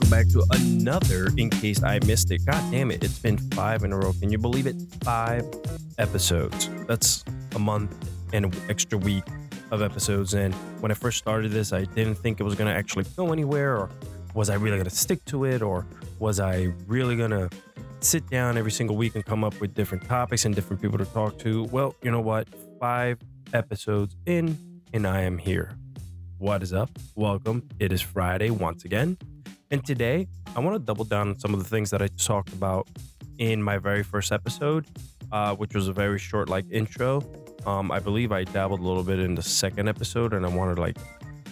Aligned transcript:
welcome 0.00 0.10
back 0.10 0.28
to 0.28 0.44
another 0.52 1.28
In 1.36 1.50
Case 1.50 1.82
I 1.82 1.98
Missed 2.06 2.30
It. 2.30 2.44
God 2.46 2.70
damn 2.70 2.90
it, 2.90 3.04
it's 3.04 3.18
been 3.18 3.36
five 3.36 3.84
in 3.84 3.92
a 3.92 3.98
row. 3.98 4.12
Can 4.18 4.30
you 4.30 4.38
believe 4.38 4.66
it? 4.66 4.76
Five 5.02 5.44
episodes. 5.98 6.70
That's 6.86 7.24
a 7.54 7.58
month 7.58 7.94
and 8.32 8.46
an 8.46 8.52
extra 8.70 8.96
week 8.96 9.24
of 9.70 9.82
episodes. 9.82 10.34
And 10.34 10.54
when 10.80 10.90
I 10.90 10.94
first 10.94 11.18
started 11.18 11.50
this, 11.50 11.72
I 11.72 11.84
didn't 11.84 12.14
think 12.14 12.40
it 12.40 12.44
was 12.44 12.54
going 12.54 12.72
to 12.72 12.76
actually 12.76 13.04
go 13.16 13.32
anywhere, 13.32 13.76
or 13.76 13.90
was 14.32 14.48
I 14.48 14.54
really 14.54 14.76
going 14.76 14.88
to 14.88 14.94
stick 14.94 15.24
to 15.26 15.44
it, 15.44 15.60
or 15.60 15.86
was 16.18 16.40
I 16.40 16.72
really 16.86 17.16
going 17.16 17.32
to 17.32 17.50
sit 18.00 18.28
down 18.30 18.56
every 18.56 18.72
single 18.72 18.96
week 18.96 19.16
and 19.16 19.24
come 19.24 19.44
up 19.44 19.60
with 19.60 19.74
different 19.74 20.06
topics 20.06 20.44
and 20.44 20.54
different 20.54 20.80
people 20.80 20.98
to 20.98 21.06
talk 21.06 21.38
to? 21.40 21.64
Well, 21.64 21.94
you 22.02 22.10
know 22.10 22.20
what? 22.20 22.48
Five 22.78 23.18
episodes 23.52 24.16
in, 24.24 24.56
and 24.94 25.06
I 25.06 25.22
am 25.22 25.36
here. 25.36 25.76
What 26.38 26.62
is 26.62 26.72
up? 26.72 26.90
Welcome. 27.16 27.68
It 27.78 27.92
is 27.92 28.00
Friday 28.00 28.48
once 28.48 28.86
again. 28.86 29.18
And 29.72 29.86
today, 29.86 30.26
I 30.56 30.60
want 30.60 30.74
to 30.74 30.80
double 30.80 31.04
down 31.04 31.28
on 31.28 31.38
some 31.38 31.54
of 31.54 31.62
the 31.62 31.68
things 31.68 31.90
that 31.90 32.02
I 32.02 32.08
talked 32.08 32.52
about 32.52 32.88
in 33.38 33.62
my 33.62 33.78
very 33.78 34.02
first 34.02 34.32
episode, 34.32 34.84
uh, 35.30 35.54
which 35.54 35.74
was 35.76 35.86
a 35.86 35.92
very 35.92 36.18
short, 36.18 36.48
like, 36.48 36.64
intro. 36.72 37.22
Um, 37.66 37.92
I 37.92 38.00
believe 38.00 38.32
I 38.32 38.42
dabbled 38.42 38.80
a 38.80 38.82
little 38.82 39.04
bit 39.04 39.20
in 39.20 39.36
the 39.36 39.42
second 39.42 39.88
episode, 39.88 40.34
and 40.34 40.44
I 40.44 40.48
wanted 40.48 40.74
to, 40.74 40.80
like, 40.80 40.96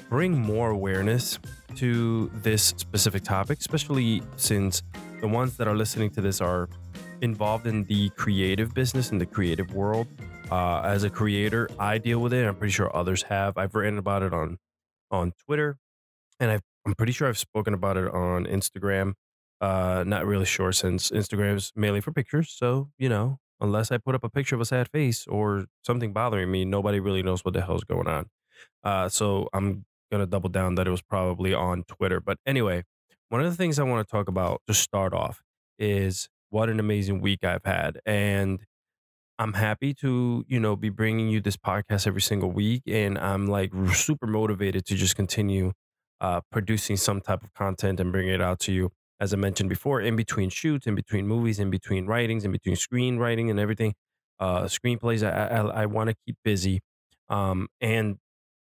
bring 0.09 0.37
more 0.37 0.71
awareness 0.71 1.39
to 1.77 2.29
this 2.35 2.65
specific 2.65 3.23
topic, 3.23 3.61
especially 3.61 4.21
since 4.37 4.83
the 5.21 5.29
ones 5.29 5.57
that 5.59 5.69
are 5.69 5.77
listening 5.77 6.11
to 6.11 6.21
this 6.21 6.41
are 6.41 6.69
involved 7.21 7.69
in 7.69 7.85
the 7.85 8.09
creative 8.11 8.75
business 8.75 9.13
in 9.13 9.19
the 9.19 9.27
creative 9.27 9.73
world. 9.75 10.09
Uh, 10.51 10.80
as 10.80 11.05
a 11.05 11.11
creator, 11.11 11.69
I 11.79 11.99
deal 11.99 12.21
with 12.21 12.33
it. 12.33 12.45
I'm 12.45 12.57
pretty 12.57 12.73
sure 12.73 12.95
others 12.97 13.23
have. 13.25 13.57
I've 13.57 13.77
written 13.77 13.99
about 13.99 14.25
it 14.25 14.32
on 14.32 14.59
on 15.10 15.32
Twitter, 15.47 15.77
and 16.41 16.51
I've, 16.51 16.63
I'm 16.89 16.95
pretty 16.95 17.13
sure 17.13 17.29
I've 17.29 17.37
spoken 17.37 17.75
about 17.75 17.99
it 17.99 18.11
on 18.15 18.47
Instagram. 18.47 19.13
Uh, 19.61 20.05
not 20.07 20.25
really 20.25 20.47
sure 20.47 20.73
since 20.73 21.11
Instagram 21.11 21.57
is 21.57 21.71
mainly 21.77 22.01
for 22.01 22.13
pictures. 22.13 22.51
So, 22.51 22.89
you 22.97 23.11
know, 23.11 23.41
unless 23.61 23.93
I 23.93 23.99
put 23.99 24.15
up 24.15 24.25
a 24.25 24.31
picture 24.31 24.55
of 24.55 24.63
a 24.63 24.65
sad 24.65 24.89
face 24.89 25.27
or 25.27 25.66
something 25.85 26.15
bothering 26.15 26.51
me, 26.51 26.65
nobody 26.65 26.99
really 26.99 27.23
knows 27.23 27.45
what 27.45 27.53
the 27.53 27.61
hell's 27.61 27.85
going 27.85 28.09
on. 28.09 28.31
Uh, 28.83 29.11
so 29.11 29.51
I'm 29.53 29.85
going 30.11 30.23
to 30.23 30.27
double 30.27 30.49
down 30.49 30.77
that 30.77 30.87
it 30.87 30.91
was 30.91 31.03
probably 31.03 31.53
on 31.53 31.85
Twitter. 31.85 32.21
But 32.21 32.39
anyway, 32.47 32.85
one 33.29 33.43
of 33.43 33.51
the 33.51 33.57
things 33.57 33.79
I 33.79 33.83
want 33.83 34.07
to 34.07 34.11
talk 34.11 34.27
about 34.27 34.63
to 34.66 34.73
start 34.73 35.13
off 35.13 35.43
is 35.79 36.31
what 36.49 36.71
an 36.71 36.81
amazing 36.81 37.21
week 37.21 37.45
I've 37.45 37.66
had. 37.66 38.01
And 38.07 38.61
I'm 39.39 39.53
happy 39.53 39.93
to, 39.97 40.47
you 40.49 40.59
know, 40.59 40.75
be 40.75 40.89
bringing 40.89 41.29
you 41.29 41.43
this 41.43 41.59
podcast 41.59 42.07
every 42.07 42.23
single 42.23 42.51
week. 42.51 42.85
And 42.87 43.19
I'm 43.19 43.47
like 43.47 43.73
super 43.93 44.27
motivated 44.27 44.87
to 44.87 44.95
just 44.95 45.16
continue 45.16 45.75
uh, 46.21 46.41
producing 46.51 46.97
some 46.97 47.21
type 47.21 47.43
of 47.43 47.52
content 47.55 48.01
and 48.01 48.13
bringing 48.13 48.35
it 48.35 48.43
out 48.43 48.61
to 48.61 48.73
you. 48.73 48.93
As 49.21 49.33
I 49.35 49.37
mentioned 49.37 49.69
before, 49.69 50.01
in 50.01 50.15
between 50.16 50.49
shoots, 50.49 50.87
in 50.87 50.95
between 50.95 51.27
movies, 51.27 51.59
in 51.59 51.71
between 51.71 52.07
writings, 52.07 52.45
in 52.45 52.52
between 52.52 52.77
screenwriting 52.77 53.51
and 53.51 53.59
everything, 53.59 53.95
uh, 54.38 54.63
screenplays, 54.65 55.29
I, 55.29 55.47
I, 55.57 55.83
I 55.83 55.87
want 55.87 56.10
to 56.10 56.16
keep 56.25 56.37
busy. 56.45 56.80
Um, 57.29 57.69
and 57.80 58.19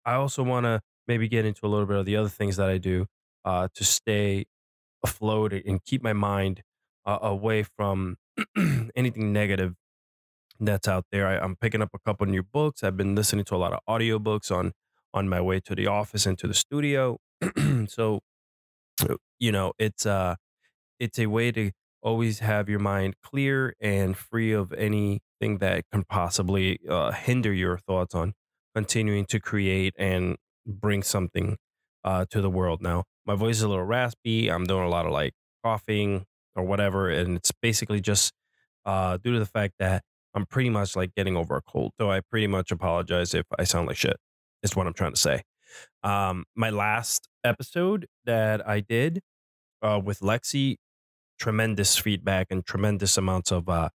I 0.06 0.16
also 0.16 0.44
want 0.44 0.66
to 0.66 0.81
maybe 1.08 1.28
get 1.28 1.45
into 1.45 1.66
a 1.66 1.69
little 1.69 1.86
bit 1.86 1.97
of 1.97 2.06
the 2.06 2.16
other 2.16 2.30
things 2.30 2.58
that 2.58 2.69
I 2.69 2.78
do 2.80 3.06
uh, 3.45 3.67
to 3.75 3.84
stay 3.84 4.45
afloat 5.03 5.53
and 5.53 5.84
keep 5.86 6.03
my 6.03 6.13
mind 6.13 6.63
uh, 7.06 7.19
away 7.22 7.63
from 7.63 8.17
anything 8.95 9.34
negative 9.34 9.75
that's 10.59 10.88
out 10.88 11.06
there. 11.11 11.28
I, 11.28 11.38
I'm 11.38 11.56
picking 11.56 11.81
up 11.81 11.89
a 11.94 12.00
couple 12.00 12.25
new 12.28 12.44
books. 12.44 12.84
I've 12.84 12.97
been 12.97 13.16
listening 13.16 13.45
to 13.45 13.56
a 13.56 13.58
lot 13.58 13.73
of 13.73 13.80
audiobooks 13.88 14.52
on 14.56 14.73
on 15.13 15.29
my 15.29 15.41
way 15.41 15.59
to 15.61 15.75
the 15.75 15.88
office 15.88 16.25
and 16.25 16.38
to 16.39 16.47
the 16.47 16.53
studio. 16.53 17.17
so 17.88 18.22
uh, 19.09 19.16
you 19.39 19.51
know, 19.51 19.73
it's 19.79 20.06
uh 20.06 20.35
it's 21.00 21.19
a 21.19 21.28
way 21.28 21.51
to 21.51 21.72
always 22.01 22.39
have 22.39 22.69
your 22.69 22.79
mind 22.79 23.16
clear 23.23 23.75
and 23.81 24.17
free 24.17 24.51
of 24.53 24.73
anything 24.73 25.59
that 25.59 25.84
can 25.91 26.03
possibly 26.03 26.79
uh, 26.89 27.11
hinder 27.11 27.53
your 27.53 27.78
thoughts 27.78 28.16
on 28.16 28.34
continuing 28.75 29.25
to 29.25 29.39
create 29.39 29.94
and 29.97 30.38
bring 30.66 31.03
something 31.03 31.57
uh, 32.03 32.25
to 32.29 32.41
the 32.41 32.50
world. 32.50 32.81
Now, 32.81 33.05
my 33.25 33.35
voice 33.35 33.57
is 33.57 33.63
a 33.63 33.69
little 33.69 33.85
raspy. 33.85 34.50
I'm 34.50 34.66
doing 34.66 34.84
a 34.85 34.89
lot 34.89 35.05
of 35.05 35.11
like 35.11 35.34
coughing 35.63 36.25
or 36.55 36.63
whatever, 36.63 37.09
and 37.09 37.38
it's 37.38 37.51
basically 37.61 38.01
just 38.01 38.34
uh, 38.85 39.17
due 39.23 39.34
to 39.34 39.39
the 39.39 39.45
fact 39.45 39.75
that 39.79 40.03
I'm 40.35 40.45
pretty 40.45 40.69
much 40.69 40.95
like 40.95 41.16
getting 41.16 41.35
over 41.38 41.57
a 41.57 41.61
cold. 41.61 41.94
So 42.00 42.11
I 42.11 42.22
pretty 42.22 42.47
much 42.47 42.72
apologize 42.72 43.34
if 43.34 43.45
I 43.57 43.63
sound 43.66 43.88
like 43.88 43.97
shit. 43.97 44.17
Is 44.64 44.75
what 44.75 44.88
I'm 44.88 44.94
trying 44.94 45.14
to 45.14 45.20
say. 45.20 45.44
Um, 46.03 46.46
my 46.56 46.70
last 46.70 47.28
episode 47.44 48.08
that 48.25 48.68
I 48.68 48.80
did 48.81 49.22
uh, 49.81 50.02
with 50.03 50.20
Lexi, 50.20 50.78
tremendous 51.40 51.97
feedback 51.97 52.47
and 52.50 52.66
tremendous 52.66 53.18
amounts 53.18 53.52
of 53.52 53.70
uh, 53.70 53.90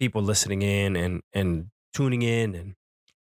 people 0.00 0.22
listening 0.22 0.62
in 0.62 0.96
and 0.96 1.22
and 1.32 1.66
tuning 1.94 2.22
in 2.22 2.54
and 2.54 2.74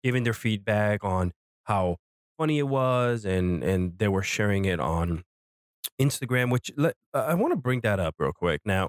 giving 0.03 0.25
their 0.25 0.33
feedback 0.33 1.05
on 1.05 1.33
how 1.65 1.97
funny 2.39 2.59
it 2.59 2.69
was 2.69 3.25
and 3.25 3.63
and 3.63 3.99
they 3.99 4.09
were 4.09 4.23
sharing 4.23 4.65
it 4.65 4.81
on 4.81 5.25
Instagram. 6.01 6.51
Which 6.51 6.71
let, 6.77 6.95
I 7.13 7.35
want 7.35 7.53
to 7.53 7.57
bring 7.57 7.81
that 7.81 8.01
up 8.01 8.15
real 8.19 8.33
quick 8.33 8.63
now 8.65 8.89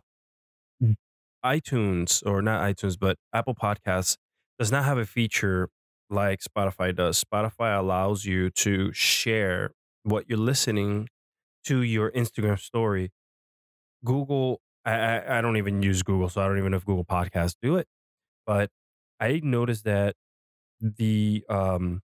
iTunes 1.43 2.25
or 2.25 2.41
not 2.41 2.61
iTunes, 2.61 2.97
but 2.99 3.17
Apple 3.33 3.55
Podcasts 3.55 4.17
does 4.57 4.71
not 4.71 4.83
have 4.85 4.97
a 4.97 5.05
feature 5.05 5.69
like 6.09 6.41
Spotify 6.41 6.95
does. 6.95 7.23
Spotify 7.23 7.77
allows 7.77 8.25
you 8.25 8.49
to 8.51 8.91
share 8.93 9.71
what 10.03 10.29
you're 10.29 10.37
listening 10.37 11.07
to 11.65 11.81
your 11.81 12.11
Instagram 12.11 12.59
story. 12.59 13.11
Google, 14.03 14.61
I, 14.85 14.93
I, 14.93 15.37
I 15.37 15.41
don't 15.41 15.57
even 15.57 15.81
use 15.81 16.03
Google, 16.03 16.29
so 16.29 16.41
I 16.41 16.47
don't 16.47 16.57
even 16.57 16.71
know 16.71 16.77
if 16.77 16.85
Google 16.85 17.05
Podcasts 17.05 17.55
do 17.61 17.75
it. 17.75 17.87
But 18.45 18.69
I 19.19 19.41
noticed 19.43 19.83
that 19.83 20.15
the 20.81 21.43
um, 21.49 22.01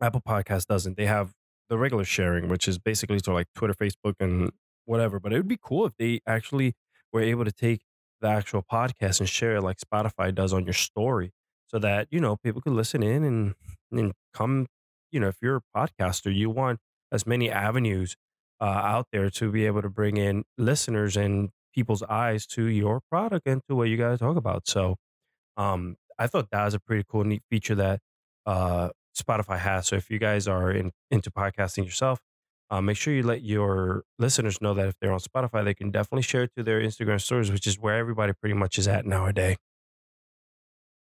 Apple 0.00 0.22
Podcast 0.26 0.66
doesn't. 0.66 0.96
They 0.96 1.06
have 1.06 1.32
the 1.68 1.78
regular 1.78 2.04
sharing, 2.04 2.48
which 2.48 2.68
is 2.68 2.78
basically 2.78 3.18
sort 3.18 3.28
of 3.28 3.34
like 3.34 3.48
Twitter, 3.54 3.74
Facebook, 3.74 4.14
and 4.20 4.50
whatever. 4.84 5.20
But 5.20 5.32
it 5.32 5.36
would 5.36 5.48
be 5.48 5.58
cool 5.60 5.86
if 5.86 5.92
they 5.98 6.20
actually 6.26 6.74
were 7.12 7.22
able 7.22 7.44
to 7.44 7.52
take 7.52 7.82
the 8.20 8.28
actual 8.28 8.62
podcast 8.62 9.20
and 9.20 9.28
share 9.28 9.56
it 9.56 9.62
like 9.62 9.78
Spotify 9.78 10.34
does 10.34 10.52
on 10.52 10.64
your 10.64 10.74
story 10.74 11.32
so 11.72 11.78
that, 11.80 12.08
you 12.10 12.20
know, 12.20 12.36
people 12.36 12.60
can 12.60 12.76
listen 12.76 13.02
in 13.02 13.24
and, 13.24 13.54
and 13.90 14.12
come, 14.34 14.66
you 15.10 15.20
know, 15.20 15.28
if 15.28 15.36
you're 15.40 15.56
a 15.56 15.78
podcaster, 15.78 16.34
you 16.34 16.50
want 16.50 16.78
as 17.10 17.26
many 17.26 17.50
avenues 17.50 18.16
uh, 18.60 18.64
out 18.64 19.06
there 19.12 19.30
to 19.30 19.50
be 19.50 19.66
able 19.66 19.82
to 19.82 19.88
bring 19.88 20.16
in 20.16 20.44
listeners 20.58 21.16
and 21.16 21.50
people's 21.74 22.02
eyes 22.02 22.46
to 22.46 22.66
your 22.66 23.00
product 23.10 23.46
and 23.46 23.62
to 23.68 23.74
what 23.74 23.88
you 23.88 23.96
guys 23.96 24.18
talk 24.18 24.36
about. 24.36 24.68
So 24.68 24.96
um, 25.56 25.96
I 26.18 26.26
thought 26.26 26.48
that 26.52 26.64
was 26.64 26.74
a 26.74 26.80
pretty 26.80 27.04
cool, 27.08 27.24
neat 27.24 27.42
feature 27.50 27.74
that 27.74 28.00
uh, 28.46 28.90
Spotify 29.16 29.58
has. 29.58 29.88
So 29.88 29.96
if 29.96 30.10
you 30.10 30.18
guys 30.18 30.46
are 30.46 30.70
in, 30.70 30.92
into 31.10 31.30
podcasting 31.30 31.84
yourself, 31.84 32.20
uh, 32.70 32.80
make 32.80 32.96
sure 32.96 33.12
you 33.12 33.22
let 33.22 33.42
your 33.42 34.02
listeners 34.18 34.60
know 34.62 34.72
that 34.74 34.88
if 34.88 34.94
they're 35.00 35.12
on 35.12 35.20
Spotify, 35.20 35.64
they 35.64 35.74
can 35.74 35.90
definitely 35.90 36.22
share 36.22 36.44
it 36.44 36.52
to 36.56 36.62
their 36.62 36.80
Instagram 36.80 37.20
stories, 37.20 37.50
which 37.50 37.66
is 37.66 37.78
where 37.78 37.96
everybody 37.96 38.32
pretty 38.32 38.54
much 38.54 38.78
is 38.78 38.88
at 38.88 39.04
nowadays. 39.04 39.56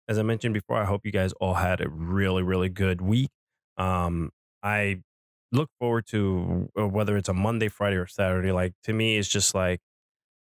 As 0.09 0.19
I 0.19 0.23
mentioned 0.23 0.55
before, 0.55 0.77
I 0.77 0.85
hope 0.85 1.03
you 1.05 1.13
guys 1.13 1.33
all 1.35 1.55
had 1.55 1.81
a 1.81 1.89
really, 1.89 2.43
really 2.43 2.69
good 2.69 3.01
week. 3.01 3.31
Um, 3.77 4.31
I 4.63 5.03
look 5.53 5.71
forward 5.79 6.07
to 6.09 6.71
uh, 6.79 6.89
whether 6.89 7.17
it's 7.17 7.29
a 7.29 7.35
Monday, 7.35 7.69
Friday, 7.69 7.97
or 7.97 8.07
Saturday. 8.07 8.53
Like 8.53 8.75
to 8.85 8.93
me, 8.93 9.19
it's 9.19 9.29
just 9.29 9.55
like 9.55 9.81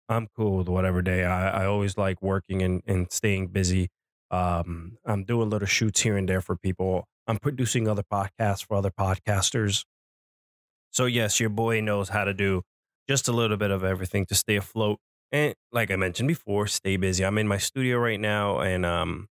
I'm 0.10 0.28
cool 0.36 0.58
with 0.58 0.70
whatever 0.70 1.02
day. 1.02 1.24
I, 1.26 1.64
I 1.64 1.66
always 1.66 1.98
like 1.98 2.22
working 2.22 2.62
and, 2.62 2.82
and 2.88 3.12
staying 3.12 3.48
busy. 3.48 3.90
Um, 4.32 4.98
I'm 5.06 5.24
doing 5.24 5.50
little 5.50 5.68
shoots 5.68 6.02
here 6.02 6.18
and 6.18 6.28
there 6.28 6.42
for 6.42 6.56
people. 6.58 7.06
I'm 7.28 7.38
producing 7.38 7.88
other 7.88 8.04
podcasts 8.04 8.66
for 8.66 8.76
other 8.78 8.92
podcasters. 8.92 9.86
So 10.92 11.06
yes, 11.06 11.40
your 11.40 11.50
boy 11.50 11.82
knows 11.82 12.10
how 12.10 12.24
to 12.24 12.34
do 12.34 12.62
just 13.10 13.28
a 13.28 13.32
little 13.32 13.58
bit 13.58 13.72
of 13.72 13.84
everything 13.84 14.26
to 14.28 14.36
stay 14.36 14.56
afloat. 14.56 15.00
And 15.32 15.56
like 15.72 15.92
I 15.92 15.96
mentioned 15.96 16.28
before, 16.28 16.68
stay 16.68 16.98
busy. 16.98 17.26
I'm 17.26 17.38
in 17.38 17.48
my 17.48 17.58
studio 17.58 17.98
right 17.98 18.20
now 18.20 18.60
and 18.60 18.86
um 18.86 19.28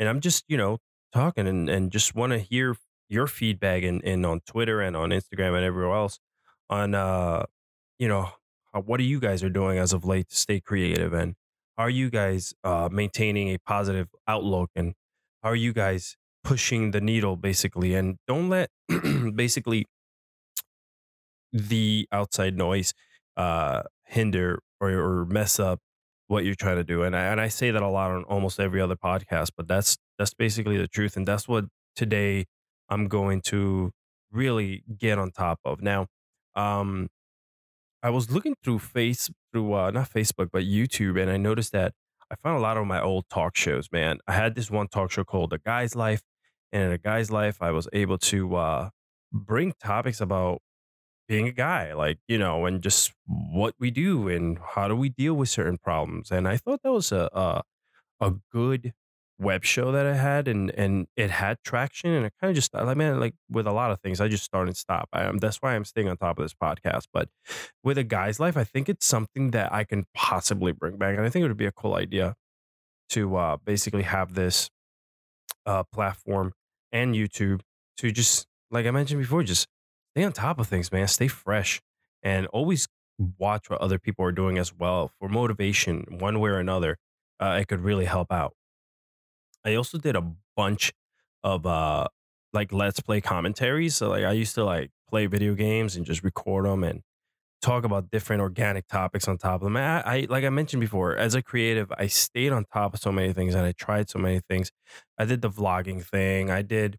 and 0.00 0.08
I'm 0.08 0.20
just, 0.20 0.44
you 0.48 0.56
know, 0.56 0.78
talking 1.14 1.46
and, 1.46 1.68
and 1.70 1.92
just 1.92 2.16
want 2.16 2.32
to 2.32 2.40
hear 2.40 2.76
your 3.08 3.28
feedback 3.28 3.84
and, 3.84 4.02
and 4.04 4.26
on 4.26 4.40
Twitter 4.46 4.80
and 4.80 4.96
on 4.96 5.10
Instagram 5.10 5.56
and 5.56 5.64
everywhere 5.64 5.96
else 5.96 6.18
on 6.70 6.94
uh 6.94 7.44
you 7.98 8.08
know 8.08 8.30
what 8.84 9.00
are 9.00 9.04
you 9.04 9.20
guys 9.20 9.42
are 9.42 9.50
doing 9.50 9.78
as 9.78 9.92
of 9.92 10.04
late 10.04 10.28
to 10.30 10.36
stay 10.36 10.60
creative? 10.60 11.12
And 11.12 11.34
are 11.78 11.90
you 11.90 12.10
guys 12.10 12.54
uh 12.64 12.88
maintaining 12.90 13.48
a 13.50 13.58
positive 13.58 14.08
outlook? 14.28 14.70
And 14.76 14.94
are 15.44 15.56
you 15.56 15.72
guys 15.72 16.16
pushing 16.44 16.92
the 16.92 17.00
needle 17.00 17.36
basically? 17.36 17.94
And 17.94 18.16
don't 18.28 18.48
let 18.48 18.70
basically 19.34 19.86
the 21.52 22.08
outside 22.12 22.56
noise 22.56 22.94
uh, 23.36 23.82
hinder 24.06 24.60
or, 24.80 24.90
or 24.90 25.24
mess 25.26 25.58
up 25.58 25.80
what 26.30 26.44
you're 26.44 26.54
trying 26.54 26.76
to 26.76 26.84
do. 26.84 27.02
And 27.02 27.16
I, 27.16 27.24
and 27.24 27.40
I 27.40 27.48
say 27.48 27.72
that 27.72 27.82
a 27.82 27.88
lot 27.88 28.12
on 28.12 28.22
almost 28.24 28.60
every 28.60 28.80
other 28.80 28.94
podcast, 28.94 29.50
but 29.56 29.66
that's 29.66 29.98
that's 30.16 30.32
basically 30.32 30.78
the 30.78 30.86
truth, 30.86 31.16
and 31.16 31.26
that's 31.26 31.48
what 31.48 31.64
today 31.96 32.46
I'm 32.88 33.08
going 33.08 33.40
to 33.46 33.90
really 34.30 34.84
get 34.96 35.18
on 35.18 35.32
top 35.32 35.58
of. 35.64 35.82
Now, 35.82 36.06
um, 36.54 37.08
I 38.02 38.10
was 38.10 38.30
looking 38.30 38.54
through 38.62 38.78
face 38.78 39.28
through 39.52 39.74
uh, 39.74 39.90
not 39.90 40.08
Facebook 40.10 40.50
but 40.52 40.62
YouTube, 40.62 41.20
and 41.20 41.30
I 41.30 41.36
noticed 41.36 41.72
that 41.72 41.94
I 42.30 42.36
found 42.36 42.58
a 42.58 42.60
lot 42.60 42.76
of 42.76 42.86
my 42.86 43.00
old 43.02 43.24
talk 43.28 43.56
shows. 43.56 43.88
Man, 43.90 44.18
I 44.28 44.32
had 44.32 44.54
this 44.54 44.70
one 44.70 44.86
talk 44.86 45.10
show 45.10 45.24
called 45.24 45.50
The 45.50 45.58
Guy's 45.58 45.96
Life, 45.96 46.22
and 46.72 46.84
in 46.84 46.92
A 46.92 46.98
Guy's 46.98 47.32
Life, 47.32 47.60
I 47.60 47.72
was 47.72 47.88
able 47.92 48.18
to 48.18 48.54
uh, 48.54 48.90
bring 49.32 49.72
topics 49.82 50.20
about 50.20 50.60
being 51.30 51.48
a 51.48 51.52
guy, 51.52 51.94
like 51.94 52.18
you 52.28 52.38
know, 52.38 52.66
and 52.66 52.82
just 52.82 53.14
what 53.26 53.76
we 53.80 53.92
do 53.92 54.28
and 54.28 54.58
how 54.74 54.88
do 54.88 54.96
we 54.96 55.10
deal 55.10 55.34
with 55.34 55.48
certain 55.48 55.78
problems. 55.78 56.32
And 56.32 56.48
I 56.48 56.58
thought 56.58 56.82
that 56.84 56.92
was 56.92 57.12
a, 57.12 57.30
a 57.32 57.62
a 58.20 58.32
good 58.52 58.94
web 59.38 59.64
show 59.64 59.92
that 59.92 60.06
I 60.06 60.14
had 60.14 60.48
and 60.48 60.70
and 60.72 61.06
it 61.16 61.30
had 61.30 61.58
traction 61.64 62.10
and 62.12 62.26
it 62.26 62.34
kind 62.40 62.50
of 62.50 62.54
just 62.56 62.74
like 62.74 62.96
man 62.96 63.20
like 63.20 63.34
with 63.50 63.66
a 63.66 63.72
lot 63.72 63.90
of 63.90 64.00
things 64.00 64.20
I 64.20 64.28
just 64.28 64.44
start 64.44 64.68
and 64.68 64.76
stop. 64.76 65.08
I 65.12 65.24
am 65.24 65.38
that's 65.38 65.58
why 65.58 65.74
I'm 65.76 65.84
staying 65.86 66.08
on 66.08 66.16
top 66.18 66.38
of 66.38 66.44
this 66.44 66.54
podcast. 66.54 67.06
But 67.12 67.30
with 67.84 67.98
a 67.98 68.04
guy's 68.04 68.40
life, 68.40 68.56
I 68.56 68.64
think 68.64 68.88
it's 68.88 69.06
something 69.06 69.52
that 69.52 69.72
I 69.72 69.84
can 69.84 70.06
possibly 70.14 70.72
bring 70.72 70.98
back, 70.98 71.16
and 71.16 71.26
I 71.26 71.30
think 71.30 71.44
it 71.44 71.48
would 71.48 71.56
be 71.56 71.66
a 71.66 71.72
cool 71.72 71.94
idea 71.94 72.34
to 73.10 73.36
uh, 73.36 73.56
basically 73.64 74.02
have 74.04 74.34
this 74.34 74.70
uh, 75.66 75.84
platform 75.92 76.52
and 76.92 77.14
YouTube 77.14 77.60
to 77.98 78.10
just 78.10 78.46
like 78.70 78.86
I 78.86 78.90
mentioned 78.90 79.20
before, 79.20 79.42
just 79.42 79.66
stay 80.14 80.24
on 80.24 80.32
top 80.32 80.58
of 80.58 80.66
things, 80.68 80.92
man. 80.92 81.08
Stay 81.08 81.28
fresh 81.28 81.80
and 82.22 82.46
always 82.48 82.88
watch 83.38 83.68
what 83.70 83.80
other 83.80 83.98
people 83.98 84.24
are 84.24 84.32
doing 84.32 84.58
as 84.58 84.74
well 84.74 85.10
for 85.18 85.28
motivation, 85.28 86.04
one 86.18 86.40
way 86.40 86.50
or 86.50 86.58
another. 86.58 86.96
Uh, 87.40 87.58
it 87.60 87.68
could 87.68 87.80
really 87.80 88.04
help 88.06 88.30
out. 88.32 88.54
I 89.64 89.74
also 89.74 89.98
did 89.98 90.16
a 90.16 90.32
bunch 90.56 90.92
of 91.42 91.66
uh 91.66 92.06
like 92.52 92.72
let's 92.72 93.00
play 93.00 93.20
commentaries. 93.20 93.96
So 93.96 94.08
like 94.10 94.24
I 94.24 94.32
used 94.32 94.54
to 94.56 94.64
like 94.64 94.90
play 95.08 95.26
video 95.26 95.54
games 95.54 95.96
and 95.96 96.04
just 96.04 96.22
record 96.24 96.64
them 96.66 96.82
and 96.84 97.02
talk 97.62 97.84
about 97.84 98.10
different 98.10 98.42
organic 98.42 98.88
topics 98.88 99.28
on 99.28 99.38
top 99.38 99.62
of 99.62 99.66
them. 99.66 99.76
I, 99.76 100.02
I 100.02 100.26
like 100.30 100.44
I 100.44 100.50
mentioned 100.50 100.80
before, 100.80 101.16
as 101.16 101.34
a 101.34 101.42
creative, 101.42 101.92
I 101.98 102.08
stayed 102.08 102.52
on 102.52 102.66
top 102.72 102.94
of 102.94 103.00
so 103.00 103.12
many 103.12 103.32
things 103.32 103.54
and 103.54 103.66
I 103.66 103.72
tried 103.72 104.10
so 104.10 104.18
many 104.18 104.40
things. 104.48 104.72
I 105.18 105.24
did 105.26 105.42
the 105.42 105.50
vlogging 105.50 106.04
thing. 106.04 106.50
I 106.50 106.62
did 106.62 106.98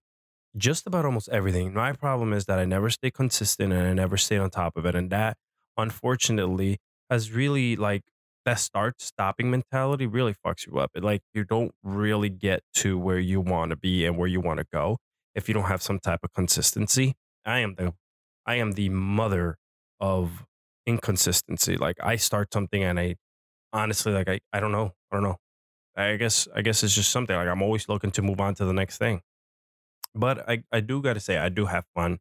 just 0.57 0.87
about 0.87 1.05
almost 1.05 1.29
everything. 1.29 1.73
My 1.73 1.93
problem 1.93 2.33
is 2.33 2.45
that 2.45 2.59
I 2.59 2.65
never 2.65 2.89
stay 2.89 3.11
consistent 3.11 3.71
and 3.73 3.87
I 3.87 3.93
never 3.93 4.17
stay 4.17 4.37
on 4.37 4.49
top 4.49 4.77
of 4.77 4.85
it. 4.85 4.95
And 4.95 5.09
that 5.11 5.37
unfortunately 5.77 6.79
has 7.09 7.31
really 7.31 7.75
like 7.75 8.03
that 8.45 8.59
start 8.59 9.01
stopping 9.01 9.51
mentality 9.51 10.07
really 10.07 10.33
fucks 10.45 10.65
you 10.67 10.79
up. 10.79 10.91
It 10.95 11.03
like 11.03 11.21
you 11.33 11.43
don't 11.43 11.73
really 11.83 12.29
get 12.29 12.61
to 12.75 12.97
where 12.97 13.19
you 13.19 13.39
want 13.39 13.69
to 13.71 13.75
be 13.75 14.05
and 14.05 14.17
where 14.17 14.27
you 14.27 14.41
want 14.41 14.59
to 14.59 14.65
go 14.71 14.97
if 15.35 15.47
you 15.47 15.53
don't 15.53 15.65
have 15.65 15.81
some 15.81 15.99
type 15.99 16.19
of 16.23 16.33
consistency. 16.33 17.13
I 17.45 17.59
am 17.59 17.75
the 17.75 17.93
I 18.45 18.55
am 18.55 18.73
the 18.73 18.89
mother 18.89 19.57
of 19.99 20.45
inconsistency. 20.85 21.77
Like 21.77 21.97
I 22.01 22.15
start 22.15 22.53
something 22.53 22.83
and 22.83 22.99
I 22.99 23.15
honestly 23.73 24.13
like 24.13 24.29
I, 24.29 24.39
I 24.53 24.59
don't 24.59 24.71
know. 24.71 24.93
I 25.11 25.15
don't 25.15 25.23
know. 25.23 25.37
I 25.95 26.15
guess 26.17 26.47
I 26.55 26.61
guess 26.61 26.83
it's 26.83 26.95
just 26.95 27.11
something 27.11 27.35
like 27.35 27.47
I'm 27.47 27.61
always 27.61 27.89
looking 27.89 28.11
to 28.11 28.21
move 28.21 28.39
on 28.41 28.55
to 28.55 28.65
the 28.65 28.73
next 28.73 28.97
thing. 28.97 29.21
But 30.15 30.49
I, 30.49 30.63
I 30.71 30.81
do 30.81 31.01
gotta 31.01 31.19
say 31.19 31.37
I 31.37 31.49
do 31.49 31.65
have 31.65 31.85
fun 31.95 32.19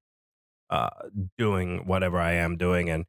uh 0.71 0.91
doing 1.39 1.87
whatever 1.87 2.19
I 2.19 2.33
am 2.35 2.57
doing 2.57 2.91
and 2.91 3.07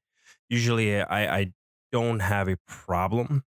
usually 0.49 1.01
I, 1.01 1.39
I 1.39 1.53
don't 1.91 2.19
have 2.21 2.47
a 2.49 2.57
problem 2.67 3.43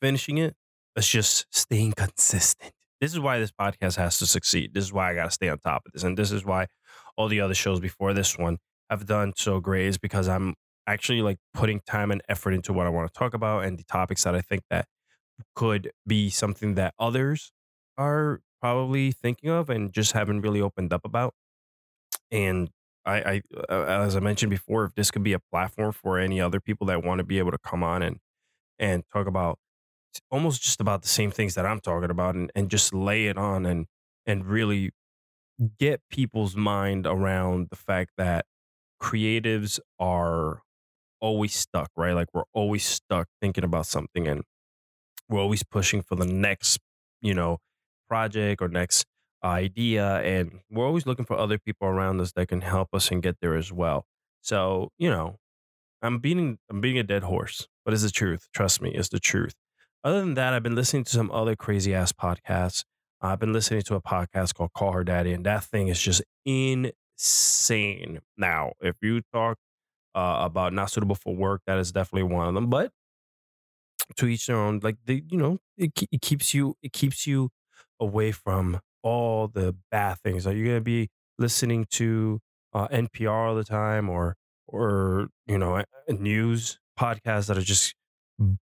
finishing 0.00 0.38
it. 0.38 0.54
It's 0.96 1.08
just 1.08 1.46
staying 1.50 1.92
consistent. 1.96 2.72
This 3.00 3.12
is 3.12 3.20
why 3.20 3.38
this 3.38 3.52
podcast 3.52 3.96
has 3.96 4.18
to 4.18 4.26
succeed. 4.26 4.74
This 4.74 4.84
is 4.84 4.92
why 4.92 5.10
I 5.10 5.14
gotta 5.14 5.30
stay 5.30 5.48
on 5.48 5.58
top 5.58 5.82
of 5.86 5.92
this. 5.92 6.02
And 6.04 6.16
this 6.16 6.32
is 6.32 6.44
why 6.44 6.66
all 7.16 7.28
the 7.28 7.40
other 7.40 7.54
shows 7.54 7.80
before 7.80 8.12
this 8.12 8.36
one 8.36 8.58
have 8.90 9.06
done 9.06 9.32
so 9.36 9.60
great 9.60 9.86
is 9.86 9.98
because 9.98 10.28
I'm 10.28 10.54
actually 10.86 11.22
like 11.22 11.38
putting 11.54 11.80
time 11.86 12.10
and 12.10 12.22
effort 12.28 12.52
into 12.52 12.72
what 12.72 12.86
I 12.86 12.90
want 12.90 13.12
to 13.12 13.18
talk 13.18 13.34
about 13.34 13.64
and 13.64 13.78
the 13.78 13.84
topics 13.84 14.24
that 14.24 14.34
I 14.34 14.40
think 14.40 14.62
that 14.70 14.86
could 15.54 15.90
be 16.06 16.30
something 16.30 16.74
that 16.74 16.94
others 16.98 17.52
are 17.98 18.40
probably 18.60 19.12
thinking 19.12 19.50
of 19.50 19.70
and 19.70 19.92
just 19.92 20.12
haven't 20.12 20.42
really 20.42 20.60
opened 20.60 20.92
up 20.92 21.04
about. 21.04 21.34
And 22.30 22.70
I, 23.04 23.16
I 23.22 23.42
uh, 23.68 23.84
as 24.04 24.16
I 24.16 24.20
mentioned 24.20 24.50
before, 24.50 24.84
if 24.84 24.94
this 24.94 25.10
could 25.10 25.22
be 25.22 25.32
a 25.32 25.38
platform 25.38 25.92
for 25.92 26.18
any 26.18 26.40
other 26.40 26.60
people 26.60 26.86
that 26.88 27.02
want 27.04 27.18
to 27.18 27.24
be 27.24 27.38
able 27.38 27.50
to 27.52 27.58
come 27.58 27.82
on 27.82 28.02
and 28.02 28.18
and 28.78 29.04
talk 29.12 29.26
about 29.26 29.58
almost 30.30 30.62
just 30.62 30.80
about 30.80 31.02
the 31.02 31.08
same 31.08 31.30
things 31.30 31.54
that 31.56 31.66
I'm 31.66 31.80
talking 31.80 32.10
about 32.10 32.34
and, 32.36 32.52
and 32.54 32.70
just 32.70 32.94
lay 32.94 33.26
it 33.28 33.38
on 33.38 33.66
and 33.66 33.86
and 34.26 34.46
really 34.46 34.92
get 35.78 36.02
people's 36.10 36.56
mind 36.56 37.06
around 37.06 37.68
the 37.70 37.76
fact 37.76 38.12
that 38.18 38.46
creatives 39.02 39.80
are 40.00 40.62
always 41.20 41.54
stuck, 41.54 41.90
right? 41.96 42.14
Like 42.14 42.28
we're 42.34 42.44
always 42.54 42.84
stuck 42.84 43.28
thinking 43.40 43.64
about 43.64 43.86
something 43.86 44.28
and 44.28 44.44
we're 45.28 45.40
always 45.40 45.62
pushing 45.62 46.02
for 46.02 46.16
the 46.16 46.26
next, 46.26 46.78
you 47.20 47.34
know, 47.34 47.58
project 48.10 48.62
or 48.62 48.68
next 48.68 49.06
idea. 49.44 50.18
And 50.22 50.60
we're 50.70 50.86
always 50.86 51.06
looking 51.06 51.26
for 51.26 51.38
other 51.38 51.58
people 51.58 51.88
around 51.88 52.20
us 52.20 52.32
that 52.34 52.48
can 52.48 52.62
help 52.62 52.90
us 52.94 53.10
and 53.12 53.22
get 53.22 53.38
there 53.40 53.56
as 53.56 53.72
well. 53.72 54.06
So, 54.42 54.90
you 54.98 55.10
know, 55.10 55.38
I'm 56.02 56.18
beating 56.18 56.58
I'm 56.70 56.80
beating 56.80 56.98
a 56.98 57.02
dead 57.04 57.22
horse, 57.24 57.68
but 57.84 57.94
it's 57.94 58.02
the 58.02 58.10
truth. 58.10 58.48
Trust 58.54 58.82
me, 58.82 58.92
it's 58.94 59.08
the 59.10 59.20
truth. 59.20 59.54
Other 60.02 60.20
than 60.20 60.34
that, 60.34 60.54
I've 60.54 60.62
been 60.62 60.74
listening 60.74 61.04
to 61.04 61.10
some 61.12 61.30
other 61.30 61.56
crazy 61.56 61.94
ass 61.94 62.12
podcasts. 62.12 62.84
I've 63.20 63.38
been 63.38 63.52
listening 63.52 63.82
to 63.82 63.96
a 63.96 64.02
podcast 64.02 64.54
called 64.54 64.72
Call 64.74 64.92
Her 64.92 65.04
Daddy, 65.04 65.32
and 65.32 65.44
that 65.44 65.64
thing 65.64 65.88
is 65.88 66.00
just 66.00 66.22
insane. 66.46 68.20
Now, 68.38 68.72
if 68.80 68.96
you 69.02 69.20
talk 69.32 69.58
uh, 70.14 70.38
about 70.42 70.72
not 70.72 70.90
suitable 70.90 71.16
for 71.16 71.36
work, 71.36 71.62
that 71.66 71.78
is 71.78 71.92
definitely 71.92 72.34
one 72.34 72.48
of 72.48 72.54
them. 72.54 72.70
But 72.70 72.92
to 74.16 74.26
each 74.26 74.46
their 74.46 74.56
own. 74.56 74.80
Like 74.82 74.96
the, 75.04 75.22
you 75.30 75.38
know, 75.38 75.58
it, 75.76 75.92
it 76.10 76.20
keeps 76.20 76.54
you 76.54 76.76
it 76.82 76.92
keeps 76.92 77.26
you 77.26 77.50
away 78.00 78.32
from 78.32 78.80
all 79.02 79.48
the 79.48 79.76
bad 79.90 80.18
things. 80.20 80.46
Are 80.46 80.52
you 80.54 80.64
gonna 80.66 80.80
be 80.80 81.08
listening 81.38 81.86
to 81.92 82.40
uh, 82.72 82.88
NPR 82.88 83.48
all 83.48 83.54
the 83.54 83.64
time, 83.64 84.08
or 84.08 84.36
or 84.66 85.28
you 85.46 85.58
know, 85.58 85.82
news 86.08 86.78
podcasts 86.98 87.46
that 87.48 87.58
are 87.58 87.62
just 87.62 87.94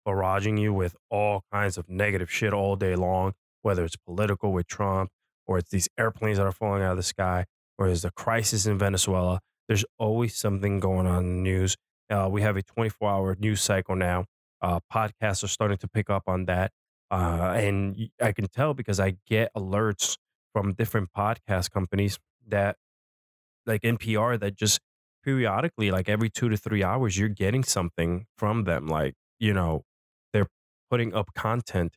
barraging 0.07 0.59
you 0.59 0.73
with 0.73 0.95
all 1.09 1.43
kinds 1.51 1.77
of 1.77 1.89
negative 1.89 2.31
shit 2.31 2.53
all 2.53 2.75
day 2.75 2.95
long, 2.95 3.33
whether 3.61 3.83
it's 3.85 3.95
political 3.95 4.51
with 4.51 4.67
Trump 4.67 5.09
or 5.47 5.59
it's 5.59 5.69
these 5.69 5.87
airplanes 5.97 6.37
that 6.37 6.45
are 6.45 6.51
falling 6.51 6.81
out 6.81 6.91
of 6.91 6.97
the 6.97 7.03
sky, 7.03 7.45
or 7.77 7.87
there's 7.87 8.05
a 8.05 8.11
crisis 8.11 8.65
in 8.65 8.77
Venezuela. 8.79 9.39
There's 9.67 9.85
always 9.99 10.35
something 10.35 10.79
going 10.79 11.05
on 11.07 11.25
in 11.25 11.35
the 11.37 11.41
news. 11.41 11.75
Uh, 12.09 12.27
we 12.31 12.41
have 12.41 12.57
a 12.57 12.63
24 12.63 13.09
hour 13.09 13.35
news 13.39 13.61
cycle 13.61 13.95
now. 13.95 14.25
Uh, 14.61 14.79
podcasts 14.91 15.43
are 15.43 15.47
starting 15.47 15.77
to 15.77 15.87
pick 15.87 16.09
up 16.09 16.23
on 16.27 16.45
that. 16.45 16.71
Uh, 17.11 17.53
and 17.55 18.09
I 18.21 18.31
can 18.31 18.47
tell 18.47 18.73
because 18.73 18.99
I 18.99 19.17
get 19.27 19.51
alerts 19.55 20.17
from 20.53 20.73
different 20.73 21.09
podcast 21.15 21.71
companies 21.71 22.19
that, 22.47 22.77
like 23.65 23.83
NPR, 23.83 24.39
that 24.39 24.55
just 24.55 24.79
periodically, 25.23 25.91
like 25.91 26.09
every 26.09 26.29
two 26.29 26.49
to 26.49 26.57
three 26.57 26.83
hours, 26.83 27.17
you're 27.17 27.29
getting 27.29 27.63
something 27.63 28.25
from 28.37 28.63
them. 28.63 28.87
Like, 28.87 29.15
you 29.39 29.53
know, 29.53 29.83
they're 30.33 30.47
putting 30.89 31.13
up 31.13 31.33
content, 31.35 31.95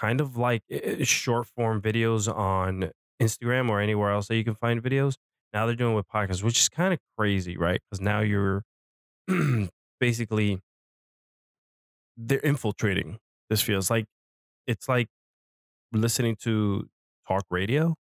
kind 0.00 0.20
of 0.20 0.36
like 0.36 0.62
short 1.02 1.46
form 1.56 1.80
videos 1.80 2.32
on 2.32 2.90
Instagram 3.22 3.70
or 3.70 3.80
anywhere 3.80 4.10
else 4.10 4.28
that 4.28 4.36
you 4.36 4.44
can 4.44 4.54
find 4.54 4.82
videos. 4.82 5.16
Now 5.52 5.66
they're 5.66 5.76
doing 5.76 5.94
with 5.94 6.08
podcasts, 6.08 6.42
which 6.42 6.58
is 6.58 6.68
kind 6.68 6.92
of 6.92 6.98
crazy, 7.16 7.56
right? 7.56 7.80
Because 7.90 8.00
now 8.02 8.20
you're 8.20 8.64
basically 10.00 10.60
they're 12.16 12.38
infiltrating. 12.40 13.18
This 13.50 13.62
feels 13.62 13.90
like 13.90 14.06
it's 14.66 14.88
like 14.88 15.08
listening 15.92 16.36
to 16.36 16.88
talk 17.28 17.44
radio 17.50 17.94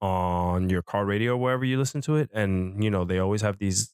on 0.00 0.70
your 0.70 0.82
car 0.82 1.04
radio 1.04 1.36
wherever 1.36 1.64
you 1.64 1.78
listen 1.78 2.00
to 2.00 2.16
it 2.16 2.30
and 2.32 2.82
you 2.82 2.90
know 2.90 3.04
they 3.04 3.18
always 3.18 3.42
have 3.42 3.58
these 3.58 3.92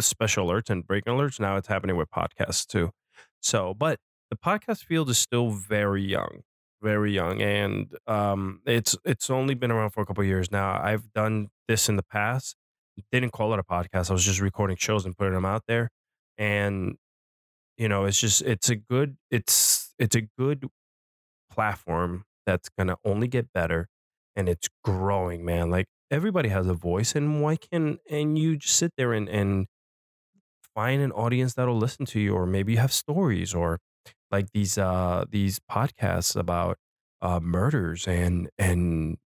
special 0.00 0.46
alerts 0.48 0.70
and 0.70 0.86
breaking 0.86 1.12
alerts. 1.12 1.38
Now 1.40 1.56
it's 1.56 1.68
happening 1.68 1.96
with 1.96 2.10
podcasts 2.10 2.66
too. 2.66 2.90
So 3.40 3.74
but 3.74 3.98
the 4.30 4.36
podcast 4.36 4.84
field 4.84 5.10
is 5.10 5.18
still 5.18 5.50
very 5.50 6.02
young 6.02 6.42
very 6.82 7.12
young 7.12 7.40
and 7.40 7.96
um 8.08 8.60
it's 8.66 8.96
it's 9.04 9.30
only 9.30 9.54
been 9.54 9.70
around 9.70 9.90
for 9.90 10.02
a 10.02 10.06
couple 10.06 10.24
years 10.24 10.50
now. 10.50 10.80
I've 10.82 11.12
done 11.12 11.48
this 11.68 11.88
in 11.88 11.96
the 11.96 12.02
past. 12.02 12.56
Didn't 13.12 13.30
call 13.32 13.52
it 13.54 13.58
a 13.58 13.62
podcast. 13.64 14.10
I 14.10 14.12
was 14.14 14.24
just 14.24 14.40
recording 14.40 14.76
shows 14.76 15.04
and 15.06 15.16
putting 15.16 15.34
them 15.34 15.44
out 15.44 15.62
there 15.68 15.90
and 16.38 16.96
you 17.76 17.88
know 17.88 18.04
it's 18.04 18.20
just 18.20 18.42
it's 18.42 18.68
a 18.70 18.76
good 18.76 19.16
it's 19.30 19.94
it's 19.98 20.16
a 20.16 20.22
good 20.38 20.66
platform 21.52 22.24
that's 22.46 22.68
going 22.68 22.88
to 22.88 22.96
only 23.04 23.28
get 23.28 23.52
better 23.52 23.88
and 24.36 24.48
it's 24.48 24.68
growing 24.84 25.44
man 25.44 25.70
like 25.70 25.86
everybody 26.10 26.48
has 26.48 26.66
a 26.66 26.74
voice 26.74 27.14
and 27.14 27.42
why 27.42 27.56
can 27.56 27.98
and 28.10 28.38
you 28.38 28.56
just 28.56 28.76
sit 28.76 28.92
there 28.96 29.12
and 29.12 29.28
and 29.28 29.66
find 30.74 31.02
an 31.02 31.12
audience 31.12 31.54
that'll 31.54 31.76
listen 31.76 32.06
to 32.06 32.20
you 32.20 32.34
or 32.34 32.46
maybe 32.46 32.72
you 32.72 32.78
have 32.78 32.92
stories 32.92 33.54
or 33.54 33.78
like 34.30 34.50
these 34.52 34.78
uh 34.78 35.24
these 35.30 35.60
podcasts 35.70 36.34
about 36.34 36.78
uh 37.20 37.40
murders 37.40 38.06
and 38.08 38.48
and 38.58 39.18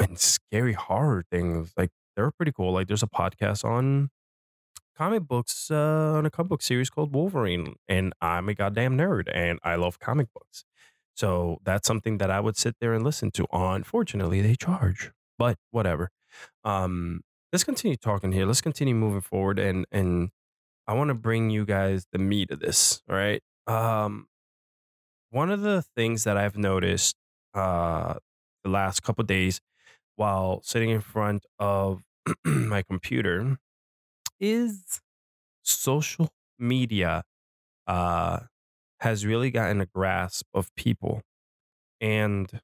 and 0.00 0.18
scary 0.18 0.72
horror 0.72 1.24
things 1.30 1.72
like 1.76 1.90
they're 2.16 2.32
pretty 2.32 2.52
cool 2.52 2.72
like 2.72 2.88
there's 2.88 3.02
a 3.02 3.08
podcast 3.08 3.64
on 3.64 4.10
comic 4.96 5.22
books 5.28 5.70
uh, 5.70 6.14
on 6.16 6.26
a 6.26 6.30
comic 6.30 6.48
book 6.50 6.62
series 6.62 6.90
called 6.90 7.14
Wolverine, 7.14 7.76
and 7.88 8.12
I'm 8.20 8.48
a 8.48 8.54
goddamn 8.54 8.98
nerd, 8.98 9.28
and 9.32 9.58
I 9.62 9.76
love 9.76 9.98
comic 10.00 10.28
books. 10.34 10.64
So 11.18 11.58
that's 11.64 11.88
something 11.88 12.18
that 12.18 12.30
I 12.30 12.38
would 12.38 12.56
sit 12.56 12.76
there 12.80 12.94
and 12.94 13.02
listen 13.02 13.32
to. 13.32 13.46
Unfortunately, 13.52 14.40
they 14.40 14.54
charge, 14.54 15.10
but 15.36 15.58
whatever. 15.72 16.10
Um, 16.62 17.22
let's 17.52 17.64
continue 17.64 17.96
talking 17.96 18.30
here. 18.30 18.46
Let's 18.46 18.60
continue 18.60 18.94
moving 18.94 19.20
forward, 19.20 19.58
and 19.58 19.84
and 19.90 20.30
I 20.86 20.94
want 20.94 21.08
to 21.08 21.14
bring 21.14 21.50
you 21.50 21.64
guys 21.64 22.06
the 22.12 22.20
meat 22.20 22.52
of 22.52 22.60
this. 22.60 23.02
All 23.10 23.16
right. 23.16 23.42
Um, 23.66 24.28
one 25.30 25.50
of 25.50 25.60
the 25.62 25.82
things 25.96 26.22
that 26.22 26.36
I've 26.36 26.56
noticed 26.56 27.16
uh, 27.52 28.14
the 28.62 28.70
last 28.70 29.02
couple 29.02 29.24
days 29.24 29.60
while 30.14 30.62
sitting 30.62 30.90
in 30.90 31.00
front 31.00 31.46
of 31.58 32.02
my 32.44 32.82
computer 32.82 33.58
is 34.38 35.00
social 35.62 36.30
media 36.58 37.24
uh, 37.88 38.40
has 39.00 39.24
really 39.24 39.50
gotten 39.50 39.80
a 39.80 39.86
grasp 39.86 40.46
of 40.54 40.74
people. 40.76 41.22
And 42.00 42.60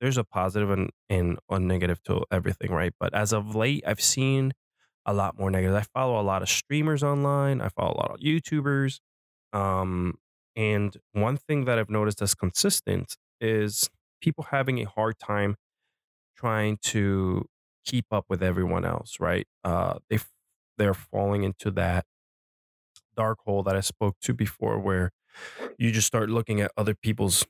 there's 0.00 0.18
a 0.18 0.24
positive 0.24 0.70
and, 0.70 0.90
and 1.08 1.38
a 1.48 1.58
negative 1.58 2.02
to 2.04 2.24
everything, 2.30 2.70
right? 2.70 2.92
But 2.98 3.14
as 3.14 3.32
of 3.32 3.54
late, 3.54 3.84
I've 3.86 4.00
seen 4.00 4.52
a 5.06 5.14
lot 5.14 5.38
more 5.38 5.50
negative. 5.50 5.74
I 5.76 5.84
follow 5.94 6.20
a 6.20 6.22
lot 6.22 6.42
of 6.42 6.48
streamers 6.48 7.02
online, 7.02 7.60
I 7.60 7.68
follow 7.68 7.92
a 7.92 8.00
lot 8.00 8.10
of 8.12 8.20
YouTubers. 8.20 8.98
Um, 9.52 10.18
and 10.56 10.96
one 11.12 11.36
thing 11.36 11.64
that 11.64 11.78
I've 11.78 11.90
noticed 11.90 12.22
as 12.22 12.34
consistent 12.34 13.16
is 13.40 13.88
people 14.20 14.46
having 14.50 14.80
a 14.80 14.88
hard 14.88 15.18
time 15.18 15.56
trying 16.36 16.78
to 16.82 17.46
keep 17.84 18.06
up 18.10 18.24
with 18.28 18.42
everyone 18.42 18.84
else, 18.84 19.16
right? 19.20 19.46
Uh, 19.62 19.98
they 20.08 20.18
they're 20.78 20.94
falling 20.94 21.44
into 21.44 21.70
that 21.72 22.04
dark 23.16 23.40
hole 23.46 23.62
that 23.64 23.76
I 23.76 23.80
spoke 23.80 24.16
to 24.22 24.34
before, 24.34 24.78
where 24.78 25.12
you 25.78 25.92
just 25.92 26.06
start 26.06 26.30
looking 26.30 26.60
at 26.60 26.72
other 26.76 26.94
people's 26.94 27.46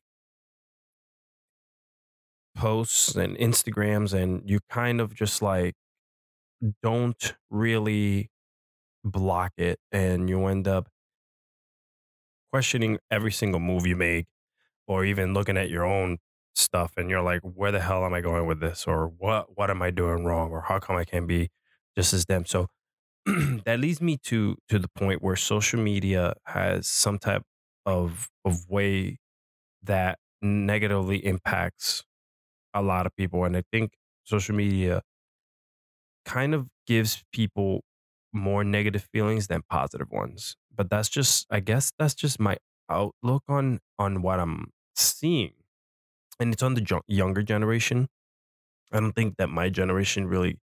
posts 2.54 3.14
and 3.16 3.36
Instagrams, 3.36 4.12
and 4.12 4.48
you 4.48 4.60
kind 4.70 5.00
of 5.00 5.14
just 5.14 5.42
like 5.42 5.74
don't 6.82 7.34
really 7.50 8.30
block 9.04 9.52
it, 9.58 9.78
and 9.92 10.28
you 10.30 10.46
end 10.46 10.68
up 10.68 10.88
questioning 12.52 12.98
every 13.10 13.32
single 13.32 13.60
move 13.60 13.86
you 13.86 13.96
make, 13.96 14.26
or 14.86 15.04
even 15.04 15.34
looking 15.34 15.56
at 15.56 15.70
your 15.70 15.84
own 15.84 16.18
stuff 16.54 16.94
and 16.96 17.10
you're 17.10 17.22
like, 17.22 17.42
where 17.42 17.72
the 17.72 17.80
hell 17.80 18.04
am 18.04 18.14
I 18.14 18.20
going 18.20 18.46
with 18.46 18.60
this? 18.60 18.86
Or 18.86 19.08
what 19.08 19.56
what 19.56 19.70
am 19.70 19.82
I 19.82 19.90
doing 19.90 20.24
wrong? 20.24 20.50
Or 20.52 20.62
how 20.62 20.78
come 20.78 20.96
I 20.96 21.04
can't 21.04 21.28
be 21.28 21.50
just 21.96 22.12
as 22.14 22.26
them? 22.26 22.44
So 22.46 22.68
that 23.64 23.80
leads 23.80 24.00
me 24.00 24.16
to 24.18 24.56
to 24.68 24.78
the 24.78 24.88
point 24.88 25.22
where 25.22 25.36
social 25.36 25.80
media 25.80 26.34
has 26.46 26.86
some 26.86 27.18
type 27.18 27.42
of 27.86 28.28
of 28.44 28.68
way 28.68 29.18
that 29.82 30.18
negatively 30.42 31.24
impacts 31.26 32.04
a 32.74 32.82
lot 32.82 33.06
of 33.06 33.16
people. 33.16 33.44
And 33.44 33.56
I 33.56 33.64
think 33.72 33.92
social 34.24 34.54
media 34.54 35.02
kind 36.24 36.54
of 36.54 36.68
gives 36.86 37.22
people 37.32 37.82
more 38.32 38.64
negative 38.64 39.08
feelings 39.12 39.46
than 39.46 39.62
positive 39.70 40.10
ones. 40.10 40.56
But 40.74 40.90
that's 40.90 41.08
just 41.08 41.46
I 41.50 41.60
guess 41.60 41.92
that's 41.98 42.14
just 42.14 42.40
my 42.40 42.56
outlook 42.90 43.44
on 43.48 43.80
on 43.98 44.22
what 44.22 44.40
I'm 44.40 44.70
seeing 44.96 45.52
and 46.40 46.52
it's 46.52 46.62
on 46.62 46.74
the 46.74 47.02
younger 47.08 47.42
generation. 47.42 48.08
I 48.92 49.00
don't 49.00 49.12
think 49.14 49.36
that 49.38 49.48
my 49.50 49.70
generation 49.70 50.26
really 50.28 50.58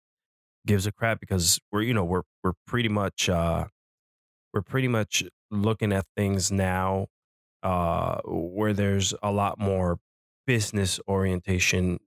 gives 0.69 0.87
a 0.87 0.93
crap 0.93 1.19
because 1.21 1.59
we're 1.73 1.83
you 1.83 1.95
know 1.95 2.05
we're 2.05 2.23
we're 2.43 2.53
pretty 2.67 2.89
much 2.89 3.29
uh 3.29 3.65
we're 4.53 4.61
pretty 4.61 4.87
much 4.87 5.23
looking 5.51 5.93
at 5.93 6.05
things 6.15 6.51
now 6.51 7.07
uh 7.63 8.19
where 8.25 8.73
there's 8.73 9.13
a 9.23 9.31
lot 9.31 9.59
more 9.59 9.99
business 10.47 10.99
orientation 11.07 11.99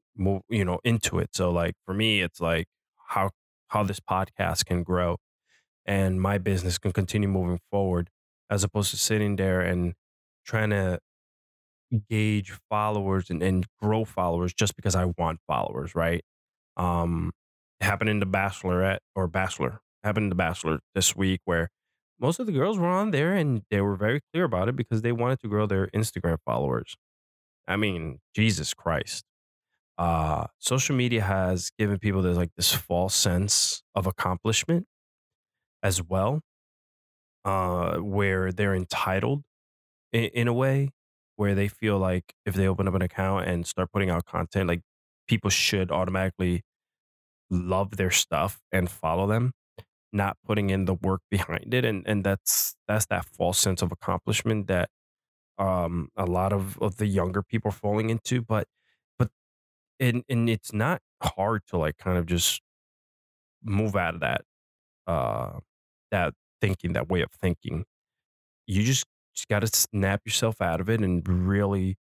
you 0.51 0.65
know 0.65 0.81
into 0.85 1.19
it 1.19 1.31
so 1.35 1.51
like 1.51 1.75
for 1.87 1.95
me 1.95 2.23
it's 2.23 2.41
like 2.41 2.67
how 3.09 3.31
how 3.69 3.83
this 3.83 4.01
podcast 4.01 4.67
can 4.67 4.83
grow 4.83 5.17
and 5.87 6.21
my 6.21 6.39
business 6.39 6.79
can 6.79 6.93
continue 6.93 7.29
moving 7.29 7.61
forward 7.71 8.11
as 8.51 8.65
opposed 8.65 8.91
to 8.91 8.97
sitting 8.99 9.37
there 9.37 9.61
and 9.63 9.95
trying 10.47 10.71
to 10.71 10.99
gauge 12.09 12.53
followers 12.71 13.31
and, 13.31 13.43
and 13.43 13.67
grow 13.81 14.05
followers 14.05 14.55
just 14.55 14.77
because 14.77 14.95
I 14.95 15.07
want 15.19 15.41
followers, 15.47 15.95
right? 15.95 16.25
Um, 16.77 17.33
happened 17.83 18.11
in 18.11 18.21
the 18.21 18.27
Bachelorette 18.27 18.99
or 19.15 19.27
Bachelor 19.27 19.81
happened 20.05 20.25
in 20.25 20.31
the 20.31 20.35
Bachelor 20.35 20.81
this 20.95 21.15
week 21.15 21.41
where 21.45 21.69
most 22.19 22.39
of 22.39 22.47
the 22.47 22.53
girls 22.53 22.79
were 22.79 22.89
on 22.89 23.11
there 23.11 23.35
and 23.35 23.63
they 23.71 23.81
were 23.81 23.97
very 23.97 24.21
clear 24.33 24.45
about 24.45 24.69
it 24.69 24.77
because 24.77 25.03
they 25.03 25.13
wanted 25.13 25.41
to 25.41 25.49
grow 25.49 25.67
their 25.67 25.89
Instagram 25.89 26.39
followers. 26.45 26.95
I 27.67 27.77
mean, 27.77 28.19
Jesus 28.35 28.75
Christ. 28.75 29.25
Uh, 29.99 30.47
social 30.59 30.97
media 30.97 31.23
has 31.23 31.71
given 31.79 31.99
people 31.99 32.23
this 32.23 32.37
like 32.37 32.51
this 32.57 32.73
false 32.73 33.15
sense 33.15 33.83
of 33.95 34.07
accomplishment 34.07 34.87
as 35.83 36.03
well, 36.03 36.41
uh, 37.45 37.97
where 37.99 38.53
they're 38.53 38.75
entitled 38.75 39.43
in, 40.13 40.25
in 40.25 40.49
a 40.49 40.53
way 40.53 40.91
where 41.37 41.55
they 41.55 41.69
feel 41.69 41.99
like 41.99 42.33
if 42.47 42.55
they 42.55 42.67
open 42.67 42.89
up 42.89 42.95
an 42.95 43.03
account 43.03 43.47
and 43.47 43.67
start 43.67 43.91
putting 43.93 44.11
out 44.11 44.25
content, 44.25 44.69
like 44.69 44.81
people 45.29 45.51
should 45.51 45.91
automatically 45.91 46.63
love 47.53 47.99
their 47.99 48.13
stuff 48.13 48.61
and 48.73 48.91
follow 48.91 49.29
them, 49.29 49.53
not 50.13 50.37
putting 50.47 50.71
in 50.71 50.87
the 50.87 50.95
work 50.95 51.23
behind 51.31 51.75
it. 51.75 51.85
And 51.85 52.05
and 52.07 52.25
that's 52.25 52.77
that's 52.89 53.07
that 53.09 53.27
false 53.27 53.59
sense 53.59 53.83
of 53.83 53.93
accomplishment 53.93 54.69
that 54.69 54.91
um 55.59 56.11
a 56.17 56.27
lot 56.27 56.53
of, 56.53 56.79
of 56.81 56.97
the 56.99 57.07
younger 57.07 57.43
people 57.43 57.71
are 57.71 57.73
falling 57.73 58.11
into. 58.11 58.43
But 58.43 58.69
but 59.19 59.31
and 60.01 60.25
and 60.29 60.51
it's 60.51 60.73
not 60.75 61.03
hard 61.23 61.63
to 61.69 61.79
like 61.79 61.99
kind 61.99 62.19
of 62.19 62.27
just 62.27 62.63
move 63.65 63.97
out 63.97 64.15
of 64.15 64.21
that 64.21 64.43
uh 65.07 65.61
that 66.11 66.35
thinking, 66.61 66.95
that 66.95 67.09
way 67.09 67.23
of 67.23 67.31
thinking. 67.33 67.85
You 68.67 68.85
just 68.85 69.07
just 69.35 69.49
got 69.49 69.61
to 69.61 69.69
snap 69.69 70.23
yourself 70.27 70.61
out 70.63 70.81
of 70.81 70.91
it 70.91 71.01
and 71.01 71.27
really 71.29 71.97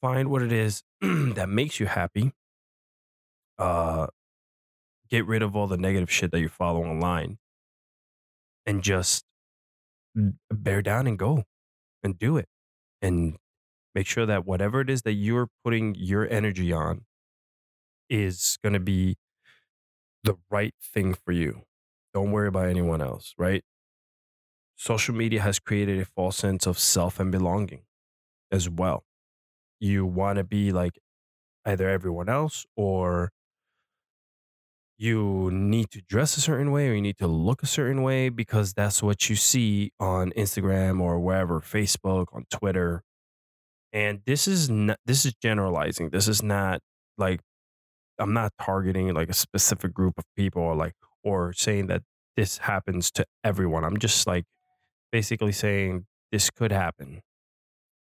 find 0.00 0.28
what 0.30 0.42
it 0.42 0.52
is 0.52 0.82
that 1.00 1.48
makes 1.48 1.80
you 1.80 1.86
happy. 1.86 2.32
Uh, 3.58 4.06
get 5.08 5.26
rid 5.26 5.42
of 5.42 5.56
all 5.56 5.66
the 5.66 5.76
negative 5.76 6.10
shit 6.10 6.30
that 6.32 6.40
you 6.40 6.48
follow 6.48 6.84
online 6.84 7.38
and 8.66 8.82
just 8.82 9.24
bear 10.50 10.82
down 10.82 11.06
and 11.06 11.18
go 11.18 11.44
and 12.02 12.18
do 12.18 12.36
it 12.36 12.48
and 13.02 13.36
make 13.94 14.06
sure 14.06 14.26
that 14.26 14.46
whatever 14.46 14.80
it 14.80 14.90
is 14.90 15.02
that 15.02 15.14
you're 15.14 15.48
putting 15.64 15.94
your 15.96 16.28
energy 16.28 16.72
on 16.72 17.04
is 18.08 18.58
going 18.62 18.72
to 18.72 18.80
be 18.80 19.16
the 20.24 20.34
right 20.50 20.74
thing 20.82 21.14
for 21.14 21.32
you. 21.32 21.62
Don't 22.14 22.32
worry 22.32 22.48
about 22.48 22.68
anyone 22.68 23.00
else, 23.02 23.34
right? 23.38 23.62
social 24.76 25.14
media 25.14 25.40
has 25.40 25.58
created 25.58 26.00
a 26.00 26.04
false 26.04 26.36
sense 26.36 26.66
of 26.66 26.78
self 26.78 27.18
and 27.20 27.32
belonging 27.32 27.82
as 28.50 28.68
well. 28.68 29.04
You 29.80 30.06
want 30.06 30.38
to 30.38 30.44
be 30.44 30.72
like 30.72 30.98
either 31.64 31.88
everyone 31.88 32.28
else 32.28 32.66
or 32.76 33.30
you 34.98 35.50
need 35.52 35.90
to 35.92 36.02
dress 36.02 36.36
a 36.36 36.40
certain 36.40 36.72
way 36.72 36.88
or 36.88 36.94
you 36.94 37.02
need 37.02 37.18
to 37.18 37.28
look 37.28 37.62
a 37.62 37.66
certain 37.66 38.02
way 38.02 38.28
because 38.30 38.74
that's 38.74 39.02
what 39.02 39.30
you 39.30 39.36
see 39.36 39.92
on 40.00 40.32
Instagram 40.32 41.00
or 41.00 41.20
wherever, 41.20 41.60
Facebook, 41.60 42.26
on 42.32 42.44
Twitter. 42.50 43.02
And 43.92 44.20
this 44.26 44.46
is 44.48 44.68
not, 44.70 44.98
this 45.06 45.24
is 45.24 45.34
generalizing. 45.42 46.10
This 46.10 46.28
is 46.28 46.42
not 46.42 46.80
like 47.16 47.40
I'm 48.18 48.32
not 48.32 48.52
targeting 48.60 49.12
like 49.14 49.28
a 49.30 49.34
specific 49.34 49.94
group 49.94 50.14
of 50.18 50.24
people 50.36 50.62
or 50.62 50.74
like 50.76 50.94
or 51.24 51.52
saying 51.52 51.86
that 51.88 52.02
this 52.36 52.58
happens 52.58 53.10
to 53.12 53.26
everyone. 53.44 53.84
I'm 53.84 53.98
just 53.98 54.26
like 54.26 54.44
basically 55.12 55.52
saying 55.52 56.06
this 56.32 56.50
could 56.50 56.72
happen 56.72 57.22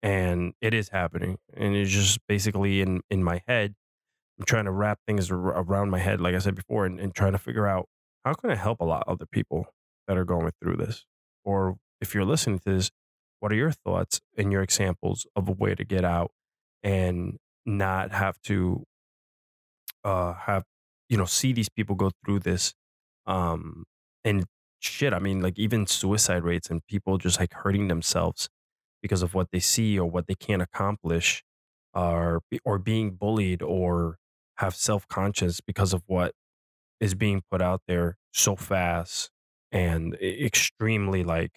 and 0.03 0.53
it 0.61 0.73
is 0.73 0.89
happening 0.89 1.37
and 1.55 1.75
it's 1.75 1.91
just 1.91 2.19
basically 2.27 2.81
in 2.81 3.01
in 3.09 3.23
my 3.23 3.41
head 3.47 3.75
i'm 4.39 4.45
trying 4.45 4.65
to 4.65 4.71
wrap 4.71 4.99
things 5.07 5.31
around 5.31 5.89
my 5.89 5.99
head 5.99 6.21
like 6.21 6.35
i 6.35 6.39
said 6.39 6.55
before 6.55 6.85
and, 6.85 6.99
and 6.99 7.15
trying 7.15 7.31
to 7.31 7.37
figure 7.37 7.67
out 7.67 7.87
how 8.23 8.33
can 8.33 8.49
i 8.49 8.55
help 8.55 8.79
a 8.79 8.85
lot 8.85 9.03
of 9.07 9.13
other 9.13 9.25
people 9.31 9.67
that 10.07 10.17
are 10.17 10.25
going 10.25 10.51
through 10.61 10.75
this 10.77 11.05
or 11.43 11.77
if 12.01 12.13
you're 12.13 12.25
listening 12.25 12.59
to 12.59 12.73
this 12.75 12.91
what 13.39 13.51
are 13.51 13.55
your 13.55 13.71
thoughts 13.71 14.21
and 14.37 14.51
your 14.51 14.61
examples 14.61 15.25
of 15.35 15.47
a 15.47 15.51
way 15.51 15.75
to 15.75 15.83
get 15.83 16.03
out 16.05 16.31
and 16.83 17.37
not 17.65 18.11
have 18.11 18.39
to 18.41 18.83
uh 20.03 20.33
have 20.33 20.63
you 21.09 21.17
know 21.17 21.25
see 21.25 21.53
these 21.53 21.69
people 21.69 21.95
go 21.95 22.11
through 22.23 22.39
this 22.39 22.73
um 23.27 23.85
and 24.25 24.45
shit. 24.81 25.13
I 25.13 25.19
mean, 25.19 25.41
like 25.41 25.59
even 25.59 25.87
suicide 25.87 26.43
rates 26.43 26.69
and 26.69 26.85
people 26.87 27.17
just 27.17 27.39
like 27.39 27.53
hurting 27.53 27.89
themselves 27.89 28.49
because 29.01 29.23
of 29.23 29.33
what 29.35 29.49
they 29.51 29.59
see 29.59 29.99
or 29.99 30.09
what 30.09 30.27
they 30.27 30.35
can't 30.35 30.61
accomplish, 30.61 31.43
or 31.93 32.41
or 32.65 32.79
being 32.79 33.11
bullied 33.11 33.61
or 33.63 34.17
have 34.57 34.75
self 34.75 35.07
conscious 35.07 35.61
because 35.61 35.93
of 35.93 36.03
what 36.07 36.33
is 36.99 37.15
being 37.15 37.43
put 37.51 37.61
out 37.61 37.81
there 37.87 38.17
so 38.33 38.55
fast 38.55 39.31
and 39.71 40.15
extremely 40.15 41.23
like 41.23 41.51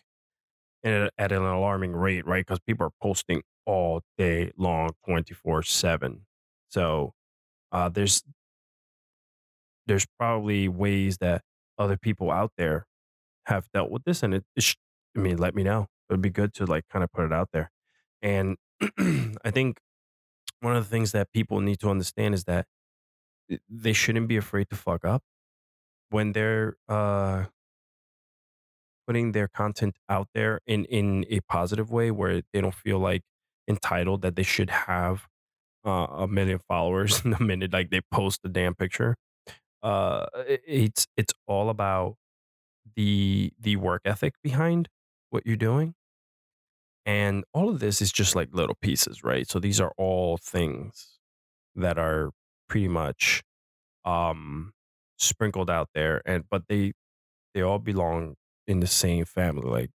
at, 0.84 1.12
an 1.18 1.42
alarming 1.42 1.92
rate, 1.94 2.26
right? 2.26 2.46
Because 2.46 2.60
people 2.60 2.86
are 2.86 2.92
posting 3.02 3.42
all 3.66 4.02
day 4.18 4.52
long, 4.56 4.90
twenty 5.06 5.34
four 5.34 5.62
seven. 5.62 6.26
So 6.70 7.14
uh, 7.72 7.88
there's 7.90 8.22
there's 9.86 10.06
probably 10.18 10.68
ways 10.68 11.18
that 11.18 11.42
other 11.78 11.96
people 11.96 12.30
out 12.30 12.52
there 12.58 12.86
have 13.46 13.68
dealt 13.74 13.90
with 13.90 14.04
this, 14.04 14.22
and 14.22 14.34
it, 14.34 14.44
it 14.56 14.62
sh- 14.64 14.76
I 15.16 15.20
mean, 15.20 15.38
let 15.38 15.54
me 15.54 15.62
know. 15.64 15.84
It 16.10 16.14
would 16.14 16.22
be 16.22 16.30
good 16.30 16.54
to 16.54 16.66
like 16.66 16.84
kind 16.90 17.04
of 17.04 17.12
put 17.12 17.26
it 17.26 17.32
out 17.32 17.50
there. 17.52 17.70
And 18.22 18.56
I 19.44 19.50
think 19.52 19.78
one 20.60 20.76
of 20.76 20.84
the 20.84 20.90
things 20.90 21.12
that 21.12 21.32
people 21.32 21.60
need 21.60 21.80
to 21.80 21.90
understand 21.90 22.34
is 22.34 22.44
that 22.44 22.66
th- 22.66 22.77
they 23.68 23.92
shouldn't 23.92 24.28
be 24.28 24.36
afraid 24.36 24.68
to 24.70 24.76
fuck 24.76 25.04
up 25.04 25.22
when 26.10 26.32
they're 26.32 26.76
uh 26.88 27.46
putting 29.06 29.32
their 29.32 29.48
content 29.48 29.96
out 30.08 30.28
there 30.34 30.60
in 30.66 30.84
in 30.86 31.24
a 31.30 31.40
positive 31.40 31.90
way 31.90 32.10
where 32.10 32.42
they 32.52 32.60
don't 32.60 32.74
feel 32.74 32.98
like 32.98 33.22
entitled 33.68 34.22
that 34.22 34.36
they 34.36 34.42
should 34.42 34.70
have 34.70 35.26
uh, 35.86 36.06
a 36.10 36.28
million 36.28 36.60
followers 36.68 37.22
in 37.26 37.32
the 37.32 37.40
minute 37.44 37.72
like 37.72 37.90
they 37.90 38.00
post 38.12 38.42
the 38.42 38.48
damn 38.48 38.74
picture. 38.74 39.16
Uh 39.82 40.26
it's 40.46 41.06
it's 41.16 41.34
all 41.46 41.70
about 41.70 42.16
the 42.96 43.52
the 43.60 43.76
work 43.76 44.02
ethic 44.04 44.34
behind 44.42 44.88
what 45.30 45.46
you're 45.46 45.56
doing. 45.56 45.94
And 47.06 47.44
all 47.54 47.68
of 47.68 47.80
this 47.80 48.02
is 48.02 48.12
just 48.12 48.34
like 48.36 48.48
little 48.52 48.76
pieces 48.80 49.24
right? 49.24 49.48
So 49.48 49.58
these 49.58 49.80
are 49.80 49.92
all 49.96 50.36
things 50.38 51.18
that 51.76 51.98
are 51.98 52.32
pretty 52.68 52.88
much 52.88 53.42
um 54.04 54.72
sprinkled 55.18 55.70
out 55.70 55.88
there 55.94 56.22
and 56.26 56.44
but 56.50 56.62
they 56.68 56.92
they 57.54 57.62
all 57.62 57.78
belong 57.78 58.34
in 58.66 58.80
the 58.80 58.86
same 58.86 59.24
family 59.24 59.68
like 59.68 59.90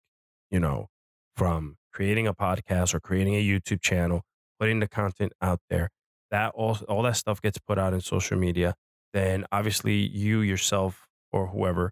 you 0.51 0.59
know 0.59 0.87
from 1.35 1.75
creating 1.93 2.27
a 2.27 2.33
podcast 2.33 2.93
or 2.93 2.99
creating 2.99 3.35
a 3.35 3.43
youtube 3.45 3.81
channel 3.81 4.21
putting 4.59 4.79
the 4.79 4.87
content 4.87 5.31
out 5.41 5.59
there 5.69 5.89
that 6.31 6.51
all 6.55 6.77
all 6.89 7.03
that 7.03 7.15
stuff 7.15 7.41
gets 7.41 7.57
put 7.59 7.79
out 7.79 7.93
in 7.93 8.01
social 8.01 8.37
media 8.37 8.75
then 9.13 9.45
obviously 9.51 9.95
you 9.95 10.41
yourself 10.41 11.07
or 11.31 11.47
whoever 11.47 11.91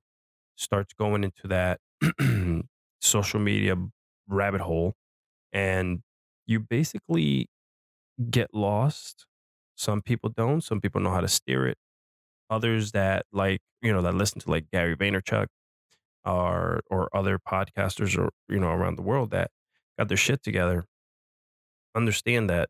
starts 0.56 0.94
going 0.94 1.24
into 1.24 1.48
that 1.48 1.80
social 3.02 3.40
media 3.40 3.76
rabbit 4.28 4.62
hole 4.62 4.94
and 5.54 6.02
you 6.48 6.60
basically 6.60 7.48
get 8.30 8.54
lost 8.54 9.26
some 9.82 10.02
people 10.02 10.30
don't 10.30 10.62
some 10.62 10.80
people 10.80 11.02
know 11.02 11.12
how 11.12 11.22
to 11.22 11.28
steer 11.28 11.68
it. 11.68 11.78
Others 12.50 12.92
that 12.92 13.26
like 13.34 13.62
you 13.82 13.92
know 13.92 14.02
that 14.04 14.14
listen 14.14 14.40
to 14.42 14.52
like 14.52 14.70
Gary 14.72 14.96
Vaynerchuk 14.96 15.48
or 16.24 16.82
or 16.92 17.10
other 17.16 17.40
podcasters 17.40 18.18
or 18.18 18.30
you 18.48 18.60
know 18.60 18.70
around 18.70 18.96
the 18.98 19.02
world 19.02 19.32
that 19.32 19.50
got 19.98 20.08
their 20.08 20.18
shit 20.18 20.44
together 20.44 20.86
understand 21.96 22.50
that 22.50 22.70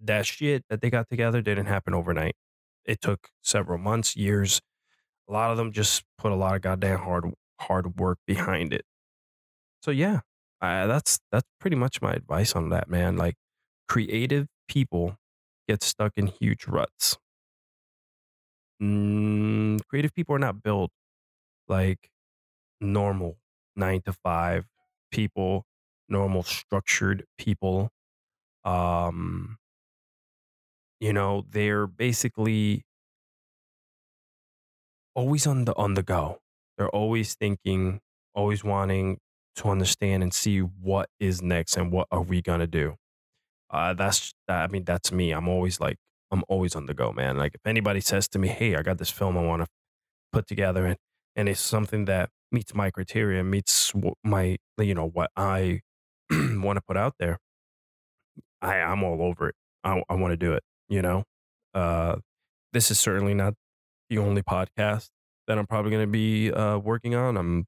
that 0.00 0.26
shit 0.26 0.64
that 0.70 0.80
they 0.80 0.90
got 0.90 1.08
together 1.08 1.42
didn't 1.42 1.66
happen 1.66 1.94
overnight. 1.94 2.36
It 2.84 3.00
took 3.00 3.28
several 3.42 3.78
months 3.78 4.16
years. 4.16 4.60
A 5.28 5.32
lot 5.32 5.50
of 5.50 5.56
them 5.56 5.72
just 5.72 6.04
put 6.18 6.32
a 6.32 6.36
lot 6.36 6.54
of 6.54 6.62
goddamn 6.62 6.98
hard 7.00 7.24
hard 7.60 7.98
work 7.98 8.18
behind 8.26 8.72
it. 8.72 8.84
So 9.82 9.90
yeah 9.90 10.20
uh, 10.60 10.86
that's 10.86 11.18
that's 11.32 11.46
pretty 11.60 11.76
much 11.76 12.00
my 12.00 12.12
advice 12.12 12.54
on 12.54 12.70
that 12.70 12.88
man. 12.88 13.16
Like 13.16 13.34
creative 13.88 14.46
people 14.68 15.16
get 15.68 15.82
stuck 15.82 16.12
in 16.16 16.26
huge 16.26 16.66
ruts 16.66 17.18
mm, 18.82 19.80
creative 19.88 20.14
people 20.14 20.34
are 20.34 20.38
not 20.38 20.62
built 20.62 20.90
like 21.68 22.10
normal 22.80 23.38
nine 23.76 24.02
to 24.02 24.12
five 24.12 24.66
people, 25.12 25.66
normal 26.08 26.42
structured 26.42 27.26
people. 27.38 27.90
Um, 28.64 29.58
you 31.00 31.12
know, 31.12 31.44
they're 31.50 31.86
basically 31.86 32.84
always 35.14 35.46
on 35.46 35.64
the 35.64 35.76
on 35.76 35.94
the 35.94 36.02
go. 36.02 36.40
They're 36.76 36.88
always 36.88 37.34
thinking, 37.34 38.00
always 38.34 38.64
wanting 38.64 39.18
to 39.56 39.68
understand 39.68 40.22
and 40.22 40.34
see 40.34 40.58
what 40.60 41.08
is 41.20 41.40
next 41.42 41.76
and 41.76 41.92
what 41.92 42.08
are 42.10 42.22
we 42.22 42.42
gonna 42.42 42.66
do. 42.66 42.96
Uh, 43.74 43.94
that's 43.94 44.32
I 44.48 44.68
mean, 44.68 44.84
that's 44.84 45.12
me. 45.12 45.32
I'm 45.32 45.48
always 45.48 45.80
like, 45.80 45.96
I'm 46.30 46.44
always 46.48 46.76
on 46.76 46.86
the 46.86 46.94
go, 46.94 47.12
man. 47.12 47.36
Like 47.36 47.54
if 47.54 47.66
anybody 47.66 48.00
says 48.00 48.28
to 48.28 48.38
me, 48.38 48.48
"Hey, 48.48 48.76
I 48.76 48.82
got 48.82 48.98
this 48.98 49.10
film 49.10 49.36
I 49.36 49.42
want 49.42 49.62
to 49.62 49.68
put 50.32 50.46
together," 50.46 50.86
and 50.86 50.96
and 51.36 51.48
it's 51.48 51.60
something 51.60 52.04
that 52.06 52.30
meets 52.52 52.74
my 52.74 52.90
criteria, 52.90 53.42
meets 53.44 53.92
my 54.24 54.58
you 54.78 54.94
know 54.94 55.08
what 55.08 55.30
I 55.36 55.80
want 56.30 56.76
to 56.76 56.82
put 56.86 56.96
out 56.96 57.14
there, 57.18 57.38
I 58.62 58.76
I'm 58.80 59.02
all 59.04 59.22
over 59.22 59.48
it. 59.48 59.54
I 59.84 60.02
I 60.08 60.14
want 60.14 60.32
to 60.32 60.36
do 60.36 60.52
it. 60.52 60.62
You 60.88 61.02
know, 61.02 61.24
uh, 61.74 62.16
this 62.72 62.90
is 62.90 62.98
certainly 62.98 63.34
not 63.34 63.54
the 64.10 64.18
only 64.18 64.42
podcast 64.42 65.08
that 65.48 65.58
I'm 65.58 65.66
probably 65.66 65.90
going 65.90 66.04
to 66.04 66.12
be 66.12 66.52
uh, 66.52 66.78
working 66.78 67.14
on. 67.14 67.36
I'm 67.36 67.66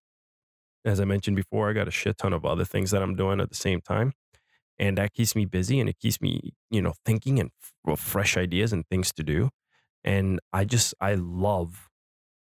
as 0.84 1.00
I 1.00 1.04
mentioned 1.04 1.36
before, 1.36 1.68
I 1.70 1.72
got 1.72 1.88
a 1.88 1.90
shit 1.92 2.18
ton 2.18 2.32
of 2.32 2.44
other 2.44 2.64
things 2.64 2.90
that 2.92 3.02
I'm 3.02 3.16
doing 3.16 3.40
at 3.40 3.48
the 3.50 3.56
same 3.56 3.80
time, 3.80 4.12
and 4.78 4.98
that 4.98 5.12
keeps 5.14 5.34
me 5.36 5.44
busy 5.46 5.80
and 5.80 5.88
it 5.88 5.98
keeps 5.98 6.20
me 6.20 6.52
you 6.70 6.82
know 6.82 6.94
thinking 7.04 7.40
and 7.40 7.50
f- 7.88 7.98
fresh 8.00 8.36
ideas 8.36 8.72
and 8.72 8.86
things 8.88 9.12
to 9.14 9.22
do. 9.22 9.50
And 10.04 10.40
I 10.52 10.64
just 10.64 10.94
I 11.00 11.14
love 11.14 11.88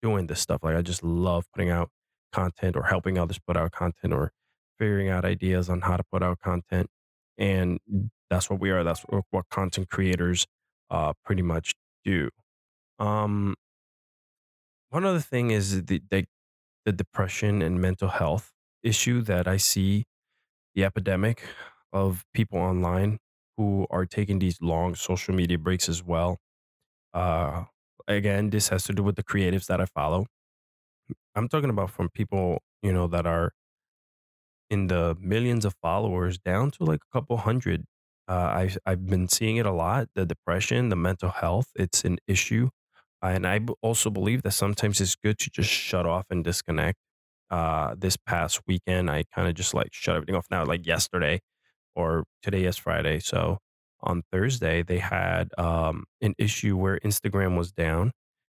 doing 0.02 0.28
this 0.28 0.42
stuff. 0.42 0.64
Like 0.64 0.76
I 0.76 0.82
just 0.82 1.04
love 1.04 1.46
putting 1.54 1.70
out 1.70 1.90
content 2.34 2.76
or 2.76 2.84
helping 2.84 3.18
others 3.18 3.40
put 3.40 3.58
out 3.58 3.72
content 3.72 4.14
or 4.14 4.32
figuring 4.80 5.10
out 5.10 5.26
ideas 5.26 5.70
on 5.70 5.82
how 5.82 5.98
to 5.98 6.04
put 6.12 6.24
out 6.24 6.40
content. 6.42 6.88
And 7.38 7.80
that's 8.30 8.50
what 8.50 8.60
we 8.60 8.72
are. 8.72 8.84
That's 8.84 9.02
what, 9.04 9.26
what 9.32 9.50
content 9.50 9.90
creators 9.90 10.46
uh, 10.90 11.14
pretty 11.26 11.42
much 11.42 11.74
do. 12.04 12.30
Um, 13.00 13.56
one 14.90 15.06
other 15.06 15.20
thing 15.20 15.52
is 15.52 15.86
the, 15.86 16.02
the 16.10 16.26
the 16.86 16.92
depression 16.94 17.62
and 17.62 17.82
mental 17.82 18.10
health 18.10 18.54
issue 18.84 19.22
that 19.22 19.48
I 19.48 19.58
see 19.58 20.06
the 20.76 20.86
epidemic 20.86 21.44
of 21.96 22.26
people 22.36 22.60
online 22.60 23.20
who 23.58 23.88
are 23.92 24.06
taking 24.06 24.40
these 24.40 24.62
long 24.62 24.96
social 24.96 25.36
media 25.36 25.60
breaks 25.60 25.90
as 25.90 26.04
well. 26.04 26.40
Uh, 27.14 27.66
again, 28.08 28.50
this 28.52 28.70
has 28.70 28.84
to 28.86 28.94
do 28.94 29.04
with 29.04 29.16
the 29.18 29.24
creatives 29.24 29.68
that 29.68 29.82
I 29.82 29.86
follow 29.88 30.28
I'm 31.36 31.48
talking 31.48 31.70
about 31.70 31.92
from 31.92 32.10
people, 32.10 32.62
you 32.82 32.94
know, 32.94 33.08
that 33.08 33.26
are 33.26 33.52
in 34.70 34.88
the 34.88 35.16
millions 35.20 35.66
of 35.66 35.76
followers 35.82 36.38
down 36.40 36.72
to 36.72 36.84
like 36.84 37.02
a 37.12 37.14
couple 37.18 37.38
hundred. 37.38 37.86
Uh, 38.28 38.52
I've 38.56 38.78
I've 38.86 39.06
been 39.06 39.28
seeing 39.28 39.58
it 39.58 39.66
a 39.66 39.72
lot. 39.72 40.08
The 40.16 40.26
depression, 40.26 40.90
the 40.90 40.96
mental 40.96 41.30
health, 41.30 41.68
it's 41.76 42.04
an 42.06 42.18
issue, 42.28 42.70
uh, 43.24 43.28
and 43.28 43.46
I 43.48 43.60
also 43.82 44.10
believe 44.10 44.42
that 44.44 44.52
sometimes 44.52 45.00
it's 45.02 45.16
good 45.16 45.38
to 45.40 45.50
just 45.52 45.70
shut 45.70 46.06
off 46.08 46.26
and 46.30 46.44
disconnect. 46.44 46.98
Uh, 47.52 47.96
this 47.98 48.18
past 48.18 48.62
weekend, 48.68 49.10
I 49.12 49.24
kind 49.36 49.48
of 49.48 49.54
just 49.56 49.74
like 49.76 49.90
shut 49.94 50.16
everything 50.16 50.36
off. 50.36 50.48
Now, 50.52 50.66
like 50.66 50.86
yesterday, 50.88 51.42
or 51.96 52.26
today 52.44 52.66
is 52.66 52.78
Friday, 52.78 53.20
so 53.20 53.60
on 54.02 54.24
Thursday 54.32 54.84
they 54.84 55.00
had 55.00 55.50
um, 55.58 56.06
an 56.22 56.36
issue 56.38 56.78
where 56.78 57.00
Instagram 57.00 57.58
was 57.58 57.72
down. 57.72 58.12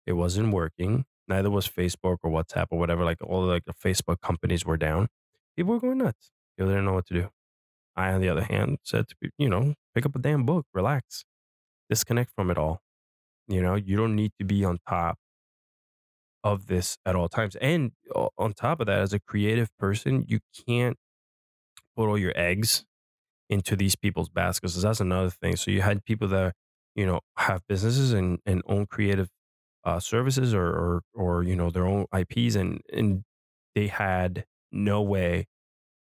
It 0.06 0.14
wasn't 0.14 0.54
working. 0.54 1.06
Neither 1.28 1.50
was 1.52 1.68
Facebook 1.68 2.18
or 2.24 2.32
WhatsApp 2.32 2.68
or 2.72 2.80
whatever. 2.80 3.06
Like 3.06 3.18
all 3.24 3.44
like 3.46 3.66
the 3.66 3.74
Facebook 3.74 4.22
companies 4.22 4.66
were 4.66 4.78
down. 4.78 5.08
People 5.56 5.74
were 5.74 5.80
going 5.80 6.00
nuts. 6.00 6.32
People 6.58 6.72
didn't 6.72 6.86
know 6.86 6.94
what 6.94 7.08
to 7.08 7.14
do. 7.14 7.30
I, 7.96 8.12
on 8.14 8.22
the 8.22 8.30
other 8.30 8.44
hand, 8.44 8.80
said 8.84 9.08
to 9.10 9.16
be, 9.22 9.30
you 9.38 9.50
know, 9.50 9.76
pick 9.96 10.06
up 10.06 10.16
a 10.16 10.20
damn 10.20 10.46
book, 10.46 10.66
relax, 10.74 11.26
disconnect 11.90 12.32
from 12.36 12.52
it 12.52 12.58
all. 12.58 12.82
You 13.48 13.62
know, 13.62 13.76
you 13.76 13.98
don't 13.98 14.16
need 14.16 14.32
to 14.40 14.46
be 14.46 14.66
on 14.66 14.80
top 14.88 15.18
of 16.44 16.68
this 16.68 16.98
at 17.06 17.16
all 17.16 17.30
times. 17.30 17.56
And 17.58 17.92
on 18.38 18.54
top 18.54 18.80
of 18.80 18.88
that, 18.88 19.00
as 19.00 19.14
a 19.14 19.20
creative 19.20 19.70
person, 19.78 20.26
you 20.28 20.40
can't 20.68 20.98
put 21.98 22.08
all 22.10 22.18
your 22.18 22.34
eggs 22.36 22.86
into 23.50 23.76
these 23.76 23.96
people's 23.96 24.30
baskets. 24.30 24.74
'cause 24.76 24.84
That's 24.84 25.02
another 25.02 25.30
thing. 25.30 25.56
So 25.56 25.72
you 25.72 25.82
had 25.82 26.06
people 26.06 26.28
that, 26.30 26.56
you 26.96 27.06
know, 27.06 27.22
have 27.38 27.62
businesses 27.68 28.14
and, 28.14 28.40
and 28.46 28.62
own 28.68 28.86
creative 28.88 29.30
uh, 29.86 30.00
services 30.00 30.54
or, 30.54 30.68
or, 30.68 31.02
or, 31.14 31.44
you 31.44 31.56
know, 31.56 31.70
their 31.72 31.86
own 31.88 32.06
IPs 32.14 32.56
and, 32.56 32.82
and 32.94 33.24
they 33.76 33.88
had 33.88 34.46
no 34.72 35.02
way 35.02 35.48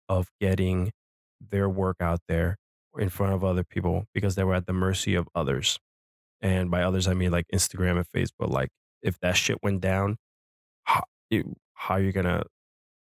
of 0.09 0.29
getting 0.40 0.92
their 1.40 1.68
work 1.68 1.96
out 2.00 2.20
there 2.29 2.57
in 2.98 3.09
front 3.09 3.33
of 3.35 3.44
other 3.44 3.64
people 3.64 4.05
because 4.14 4.35
they 4.35 4.44
were 4.44 4.55
at 4.55 4.66
the 4.66 4.72
mercy 4.72 5.14
of 5.14 5.29
others. 5.35 5.79
And 6.40 6.70
by 6.70 6.83
others, 6.83 7.09
I 7.09 7.14
mean 7.14 7.33
like 7.33 7.46
Instagram 7.55 7.96
and 7.98 8.07
Facebook. 8.14 8.50
Like 8.50 8.70
if 9.03 9.18
that 9.20 9.37
shit 9.37 9.59
went 9.62 9.81
down, 9.81 10.16
how, 10.85 11.05
you, 11.31 11.57
how 11.74 11.96
are 11.96 12.00
you 12.03 12.12
gonna, 12.12 12.44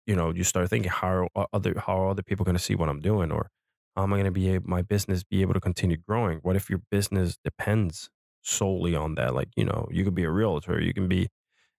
you 0.06 0.16
know, 0.16 0.32
you 0.32 0.44
start 0.44 0.70
thinking 0.70 0.90
how 0.90 1.28
are 1.36 1.46
other 1.52 1.74
how 1.86 2.00
are 2.02 2.10
other 2.10 2.22
people 2.22 2.44
gonna 2.44 2.58
see 2.58 2.74
what 2.74 2.88
I'm 2.88 3.00
doing, 3.00 3.32
or 3.32 3.48
how 3.96 4.04
am 4.04 4.12
I 4.12 4.18
gonna 4.18 4.30
be 4.30 4.48
able, 4.50 4.68
my 4.70 4.82
business 4.82 5.24
be 5.24 5.42
able 5.42 5.54
to 5.54 5.60
continue 5.60 5.96
growing? 5.96 6.38
What 6.38 6.56
if 6.56 6.70
your 6.70 6.80
business 6.90 7.38
depends 7.44 8.10
solely 8.42 8.94
on 8.96 9.14
that? 9.16 9.34
Like 9.34 9.48
you 9.56 9.64
know, 9.64 9.88
you 9.90 10.04
could 10.04 10.14
be 10.14 10.24
a 10.24 10.30
realtor, 10.30 10.80
you 10.80 10.94
can 10.94 11.08
be 11.08 11.28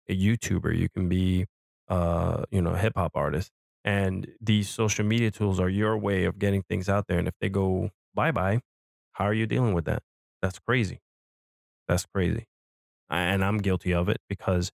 a 0.09 0.17
YouTuber, 0.17 0.77
you 0.77 0.89
can 0.89 1.09
be 1.09 1.45
uh, 1.89 2.45
you 2.51 2.61
know, 2.61 2.73
hip 2.75 2.93
hop 2.95 3.11
artist. 3.15 3.51
And 3.85 4.27
these 4.41 4.69
social 4.69 5.05
media 5.05 5.31
tools 5.31 5.59
are 5.59 5.69
your 5.69 5.97
way 5.97 6.25
of 6.25 6.39
getting 6.39 6.63
things 6.63 6.89
out 6.89 7.07
there. 7.07 7.19
And 7.19 7.27
if 7.27 7.35
they 7.41 7.49
go 7.49 7.91
bye 8.15 8.31
bye, 8.31 8.61
how 9.13 9.25
are 9.25 9.33
you 9.33 9.45
dealing 9.47 9.73
with 9.73 9.85
that? 9.85 10.03
That's 10.41 10.59
crazy. 10.59 10.99
That's 11.87 12.05
crazy. 12.05 12.45
And 13.09 13.43
I'm 13.45 13.59
guilty 13.59 13.93
of 13.93 14.09
it 14.09 14.19
because 14.29 14.71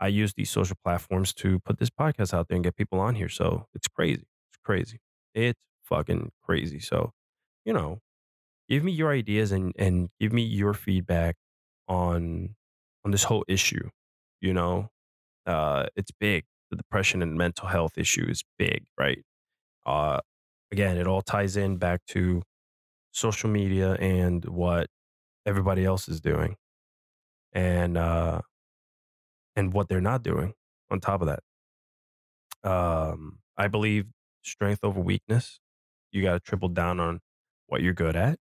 I 0.00 0.08
use 0.08 0.34
these 0.34 0.50
social 0.50 0.76
platforms 0.84 1.34
to 1.34 1.60
put 1.60 1.78
this 1.78 1.90
podcast 1.90 2.34
out 2.34 2.48
there 2.48 2.56
and 2.56 2.64
get 2.64 2.76
people 2.76 3.00
on 3.00 3.14
here. 3.16 3.28
So 3.30 3.66
it's 3.74 3.88
crazy. 3.88 4.24
It's 4.50 4.58
crazy. 4.64 5.00
It's 5.34 5.60
fucking 5.84 6.32
crazy. 6.42 6.80
So, 6.80 7.12
you 7.64 7.72
know, 7.72 8.00
give 8.68 8.84
me 8.84 8.92
your 8.92 9.12
ideas 9.12 9.52
and 9.52 9.72
and 9.78 10.10
give 10.20 10.32
me 10.32 10.42
your 10.42 10.74
feedback 10.74 11.36
on 11.88 12.56
on 13.04 13.10
this 13.10 13.24
whole 13.24 13.44
issue. 13.48 13.88
You 14.40 14.54
know, 14.54 14.90
uh, 15.46 15.86
it's 15.96 16.10
big. 16.12 16.44
The 16.70 16.76
depression 16.76 17.22
and 17.22 17.36
mental 17.36 17.68
health 17.68 17.98
issue 17.98 18.26
is 18.28 18.44
big, 18.58 18.84
right? 18.98 19.22
Uh, 19.86 20.20
again, 20.72 20.96
it 20.98 21.06
all 21.06 21.22
ties 21.22 21.56
in 21.56 21.76
back 21.78 22.02
to 22.08 22.42
social 23.12 23.50
media 23.50 23.94
and 23.94 24.44
what 24.46 24.88
everybody 25.46 25.84
else 25.84 26.08
is 26.08 26.20
doing, 26.20 26.56
and 27.52 27.96
uh, 27.96 28.40
and 29.56 29.72
what 29.72 29.88
they're 29.88 30.00
not 30.00 30.22
doing. 30.22 30.54
On 30.90 31.00
top 31.00 31.22
of 31.22 31.28
that, 31.28 32.70
um, 32.70 33.38
I 33.56 33.68
believe 33.68 34.06
strength 34.42 34.80
over 34.82 35.00
weakness. 35.00 35.60
You 36.14 36.22
got 36.24 36.34
to 36.34 36.40
triple 36.40 36.70
down 36.70 37.00
on 37.00 37.20
what 37.68 37.82
you're 37.82 37.94
good 37.94 38.16
at. 38.16 38.38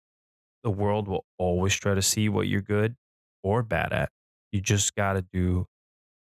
The 0.64 0.72
world 0.72 1.08
will 1.08 1.26
always 1.38 1.76
try 1.76 1.96
to 1.96 2.02
see 2.02 2.30
what 2.30 2.48
you're 2.48 2.62
good 2.62 2.96
or 3.44 3.64
bad 3.64 3.94
at. 3.94 4.12
You 4.52 4.62
just 4.62 4.96
got 4.96 5.14
to 5.14 5.24
do 5.34 5.68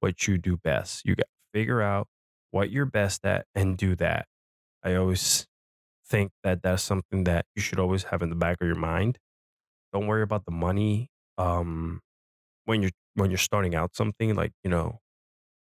what 0.00 0.28
you 0.28 0.38
do 0.38 0.58
best. 0.58 1.04
You 1.04 1.16
got 1.16 1.24
to 1.26 1.58
figure 1.58 1.82
out 1.82 2.08
what 2.50 2.70
you're 2.70 2.86
best 2.86 3.24
at 3.24 3.46
and 3.54 3.76
do 3.76 3.96
that. 3.96 4.26
I 4.84 4.94
always 4.96 5.46
think 6.08 6.32
that 6.44 6.62
that's 6.62 6.82
something 6.82 7.24
that 7.24 7.46
you 7.56 7.62
should 7.62 7.78
always 7.80 8.04
have 8.04 8.22
in 8.22 8.30
the 8.30 8.36
back 8.36 8.58
of 8.60 8.66
your 8.66 8.76
mind. 8.76 9.18
Don't 9.92 10.06
worry 10.06 10.22
about 10.22 10.44
the 10.44 10.52
money 10.52 11.10
um, 11.38 12.00
when 12.64 12.82
you're 12.82 12.92
when 13.14 13.30
you're 13.30 13.38
starting 13.38 13.74
out 13.74 13.96
something 13.96 14.34
like 14.34 14.52
you 14.64 14.70
know 14.70 15.00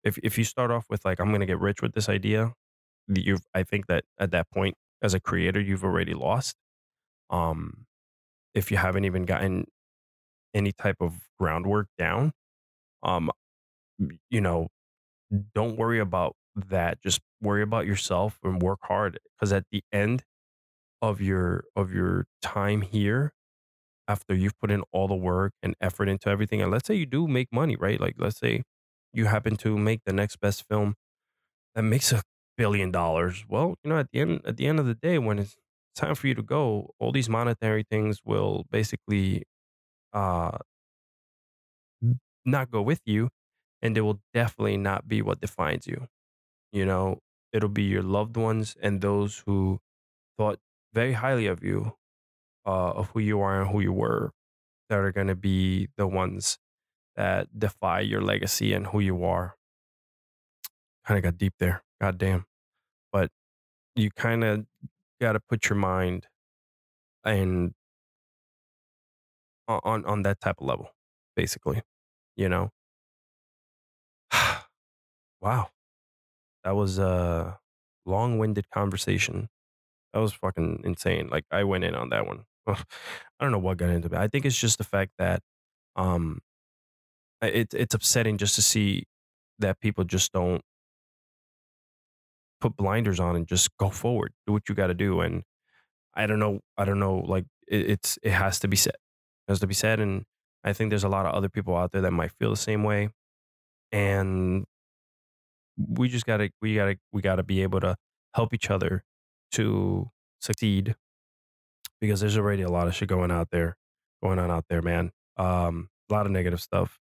if 0.04 0.18
if 0.22 0.38
you 0.38 0.44
start 0.44 0.70
off 0.70 0.86
with 0.90 1.04
like 1.04 1.20
I'm 1.20 1.32
gonna 1.32 1.46
get 1.46 1.60
rich 1.60 1.82
with 1.82 1.94
this 1.94 2.08
idea, 2.08 2.54
you've 3.08 3.42
I 3.54 3.64
think 3.64 3.86
that 3.88 4.04
at 4.20 4.30
that 4.32 4.50
point 4.50 4.76
as 5.02 5.14
a 5.14 5.20
creator 5.20 5.60
you've 5.60 5.84
already 5.84 6.14
lost. 6.14 6.56
Um, 7.30 7.86
if 8.54 8.70
you 8.70 8.76
haven't 8.78 9.04
even 9.04 9.24
gotten 9.24 9.66
any 10.54 10.72
type 10.72 10.96
of 11.00 11.14
groundwork 11.38 11.88
down, 11.98 12.32
um, 13.02 13.30
you 14.30 14.40
know, 14.40 14.68
don't 15.54 15.76
worry 15.76 16.00
about 16.00 16.34
that. 16.56 17.02
Just 17.02 17.20
worry 17.40 17.62
about 17.62 17.86
yourself 17.86 18.38
and 18.44 18.62
work 18.62 18.80
hard 18.82 19.18
because 19.36 19.52
at 19.52 19.64
the 19.72 19.82
end 19.92 20.24
of 21.02 21.20
your 21.20 21.64
of 21.76 21.92
your 21.92 22.26
time 22.42 22.82
here 22.82 23.32
after 24.08 24.34
you've 24.34 24.58
put 24.60 24.70
in 24.70 24.82
all 24.92 25.08
the 25.08 25.14
work 25.14 25.52
and 25.62 25.74
effort 25.80 26.08
into 26.08 26.28
everything 26.28 26.62
and 26.62 26.70
let's 26.70 26.86
say 26.86 26.94
you 26.94 27.06
do 27.06 27.28
make 27.28 27.48
money 27.52 27.76
right 27.76 28.00
like 28.00 28.14
let's 28.18 28.38
say 28.38 28.62
you 29.12 29.26
happen 29.26 29.56
to 29.56 29.78
make 29.78 30.00
the 30.06 30.12
next 30.12 30.36
best 30.40 30.64
film 30.68 30.94
that 31.74 31.82
makes 31.82 32.12
a 32.12 32.22
billion 32.56 32.90
dollars 32.90 33.44
well 33.48 33.76
you 33.84 33.90
know 33.90 33.98
at 33.98 34.10
the 34.12 34.20
end 34.20 34.40
at 34.46 34.56
the 34.56 34.66
end 34.66 34.78
of 34.80 34.86
the 34.86 34.94
day 34.94 35.18
when 35.18 35.38
it's 35.38 35.56
time 35.94 36.14
for 36.14 36.26
you 36.26 36.34
to 36.34 36.42
go 36.42 36.90
all 36.98 37.12
these 37.12 37.28
monetary 37.28 37.84
things 37.90 38.20
will 38.24 38.66
basically 38.70 39.44
uh 40.14 40.58
not 42.44 42.70
go 42.70 42.82
with 42.82 43.00
you 43.04 43.28
and 43.82 43.96
they 43.96 44.00
will 44.00 44.20
definitely 44.32 44.76
not 44.76 45.08
be 45.08 45.22
what 45.22 45.40
defines 45.40 45.86
you 45.86 46.06
you 46.72 46.86
know 46.86 47.20
it'll 47.52 47.68
be 47.68 47.84
your 47.84 48.02
loved 48.02 48.36
ones 48.36 48.76
and 48.82 49.00
those 49.00 49.42
who 49.46 49.80
thought 50.38 50.60
very 50.94 51.14
highly 51.14 51.46
of 51.46 51.64
you 51.64 51.94
uh, 52.66 52.92
of 52.92 53.10
who 53.10 53.20
you 53.20 53.40
are 53.40 53.62
and 53.62 53.70
who 53.70 53.80
you 53.80 53.92
were 53.92 54.32
that 54.90 54.98
are 54.98 55.12
going 55.12 55.28
to 55.28 55.36
be 55.36 55.88
the 55.96 56.06
ones 56.06 56.58
that 57.16 57.48
defy 57.58 58.00
your 58.00 58.22
legacy 58.22 58.72
and 58.74 58.88
who 58.88 59.00
you 59.00 59.24
are. 59.24 59.56
Kind 61.04 61.18
of 61.18 61.22
got 61.24 61.38
deep 61.38 61.54
there. 61.58 61.82
God 62.00 62.18
damn. 62.18 62.46
But 63.12 63.30
you 63.96 64.10
kind 64.10 64.44
of 64.44 64.66
got 65.20 65.32
to 65.32 65.40
put 65.40 65.68
your 65.68 65.76
mind 65.78 66.26
and 67.24 67.74
on 69.68 70.04
on 70.04 70.22
that 70.22 70.40
type 70.40 70.56
of 70.60 70.66
level 70.66 70.90
basically, 71.34 71.82
you 72.36 72.48
know. 72.48 72.70
wow. 75.40 75.68
That 76.64 76.76
was 76.76 76.98
a 76.98 77.58
long-winded 78.06 78.70
conversation. 78.70 79.48
That 80.12 80.20
was 80.20 80.32
fucking 80.32 80.82
insane. 80.84 81.28
Like 81.30 81.44
I 81.50 81.64
went 81.64 81.84
in 81.84 81.94
on 81.94 82.10
that 82.10 82.26
one. 82.26 82.44
I 82.68 82.76
don't 83.40 83.52
know 83.52 83.58
what 83.58 83.78
got 83.78 83.90
into 83.90 84.08
me. 84.10 84.18
I 84.18 84.28
think 84.28 84.44
it's 84.46 84.58
just 84.58 84.78
the 84.78 84.84
fact 84.84 85.12
that 85.18 85.42
um 85.96 86.40
it, 87.42 87.74
it's 87.74 87.94
upsetting 87.94 88.38
just 88.38 88.54
to 88.56 88.62
see 88.62 89.04
that 89.58 89.80
people 89.80 90.04
just 90.04 90.32
don't 90.32 90.62
put 92.60 92.76
blinders 92.76 93.20
on 93.20 93.36
and 93.36 93.46
just 93.46 93.70
go 93.78 93.90
forward, 93.90 94.32
do 94.46 94.52
what 94.52 94.68
you 94.68 94.74
got 94.74 94.88
to 94.88 94.94
do. 94.94 95.20
And 95.20 95.42
I 96.14 96.26
don't 96.26 96.38
know, 96.38 96.60
I 96.78 96.84
don't 96.84 97.00
know, 97.00 97.18
like 97.18 97.44
it, 97.68 97.90
it's 97.90 98.18
it 98.22 98.32
has 98.32 98.60
to 98.60 98.68
be 98.68 98.76
said, 98.76 98.94
it 98.94 99.52
has 99.52 99.60
to 99.60 99.66
be 99.66 99.74
said. 99.74 100.00
And 100.00 100.24
I 100.64 100.72
think 100.72 100.90
there's 100.90 101.04
a 101.04 101.08
lot 101.08 101.26
of 101.26 101.34
other 101.34 101.48
people 101.48 101.76
out 101.76 101.92
there 101.92 102.02
that 102.02 102.12
might 102.12 102.32
feel 102.32 102.50
the 102.50 102.56
same 102.56 102.84
way, 102.84 103.10
and 103.92 104.64
we 105.76 106.08
just 106.08 106.26
gotta, 106.26 106.50
we 106.62 106.74
gotta, 106.74 106.96
we 107.12 107.22
gotta 107.22 107.42
be 107.42 107.62
able 107.62 107.80
to 107.80 107.96
help 108.34 108.54
each 108.54 108.70
other 108.70 109.04
to 109.52 110.10
succeed 110.40 110.94
because 112.00 112.20
there's 112.20 112.36
already 112.36 112.62
a 112.62 112.70
lot 112.70 112.86
of 112.86 112.94
shit 112.94 113.08
going 113.08 113.30
out 113.30 113.48
there, 113.50 113.76
going 114.22 114.38
on 114.38 114.50
out 114.50 114.64
there, 114.68 114.82
man. 114.82 115.10
Um, 115.36 115.88
a 116.10 116.14
lot 116.14 116.26
of 116.26 116.32
negative 116.32 116.60
stuff. 116.60 116.98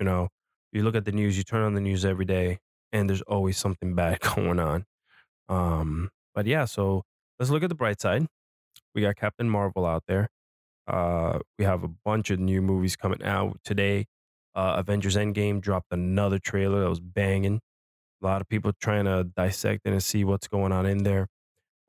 You 0.00 0.06
know, 0.06 0.28
you 0.72 0.82
look 0.82 0.96
at 0.96 1.04
the 1.04 1.12
news, 1.12 1.36
you 1.38 1.44
turn 1.44 1.62
on 1.62 1.74
the 1.74 1.80
news 1.80 2.04
every 2.04 2.24
day, 2.24 2.58
and 2.92 3.08
there's 3.08 3.22
always 3.22 3.56
something 3.56 3.94
bad 3.94 4.20
going 4.34 4.58
on. 4.58 4.84
Um, 5.48 6.10
but 6.34 6.46
yeah, 6.46 6.64
so 6.64 7.02
let's 7.38 7.50
look 7.50 7.62
at 7.62 7.68
the 7.68 7.74
bright 7.74 8.00
side. 8.00 8.26
We 8.94 9.02
got 9.02 9.16
Captain 9.16 9.48
Marvel 9.48 9.86
out 9.86 10.04
there. 10.08 10.28
Uh, 10.86 11.40
we 11.58 11.64
have 11.64 11.82
a 11.84 11.88
bunch 11.88 12.30
of 12.30 12.38
new 12.38 12.62
movies 12.62 12.96
coming 12.96 13.22
out 13.22 13.58
today. 13.64 14.06
Uh, 14.54 14.76
Avengers 14.78 15.16
Endgame 15.16 15.60
dropped 15.60 15.88
another 15.92 16.38
trailer 16.38 16.80
that 16.82 16.88
was 16.88 17.00
banging. 17.00 17.60
A 18.22 18.26
lot 18.26 18.40
of 18.40 18.48
people 18.48 18.72
trying 18.80 19.04
to 19.04 19.24
dissect 19.24 19.82
and 19.84 20.02
see 20.02 20.24
what's 20.24 20.48
going 20.48 20.72
on 20.72 20.86
in 20.86 21.02
there. 21.02 21.28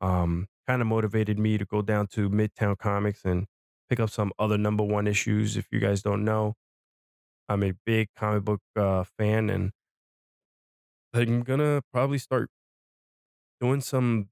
Um, 0.01 0.47
kind 0.67 0.81
of 0.81 0.87
motivated 0.87 1.39
me 1.39 1.57
to 1.57 1.65
go 1.65 1.81
down 1.81 2.07
to 2.07 2.29
Midtown 2.29 2.77
Comics 2.77 3.23
and 3.23 3.45
pick 3.89 3.99
up 3.99 4.09
some 4.09 4.33
other 4.37 4.57
number 4.57 4.83
one 4.83 5.07
issues. 5.07 5.55
If 5.57 5.67
you 5.71 5.79
guys 5.79 6.01
don't 6.01 6.25
know, 6.25 6.55
I'm 7.49 7.63
a 7.63 7.73
big 7.85 8.09
comic 8.17 8.43
book 8.43 8.61
uh, 8.75 9.03
fan, 9.17 9.49
and 9.49 9.71
I'm 11.13 11.41
gonna 11.43 11.81
probably 11.93 12.17
start 12.17 12.49
doing 13.59 13.81
some 13.81 14.29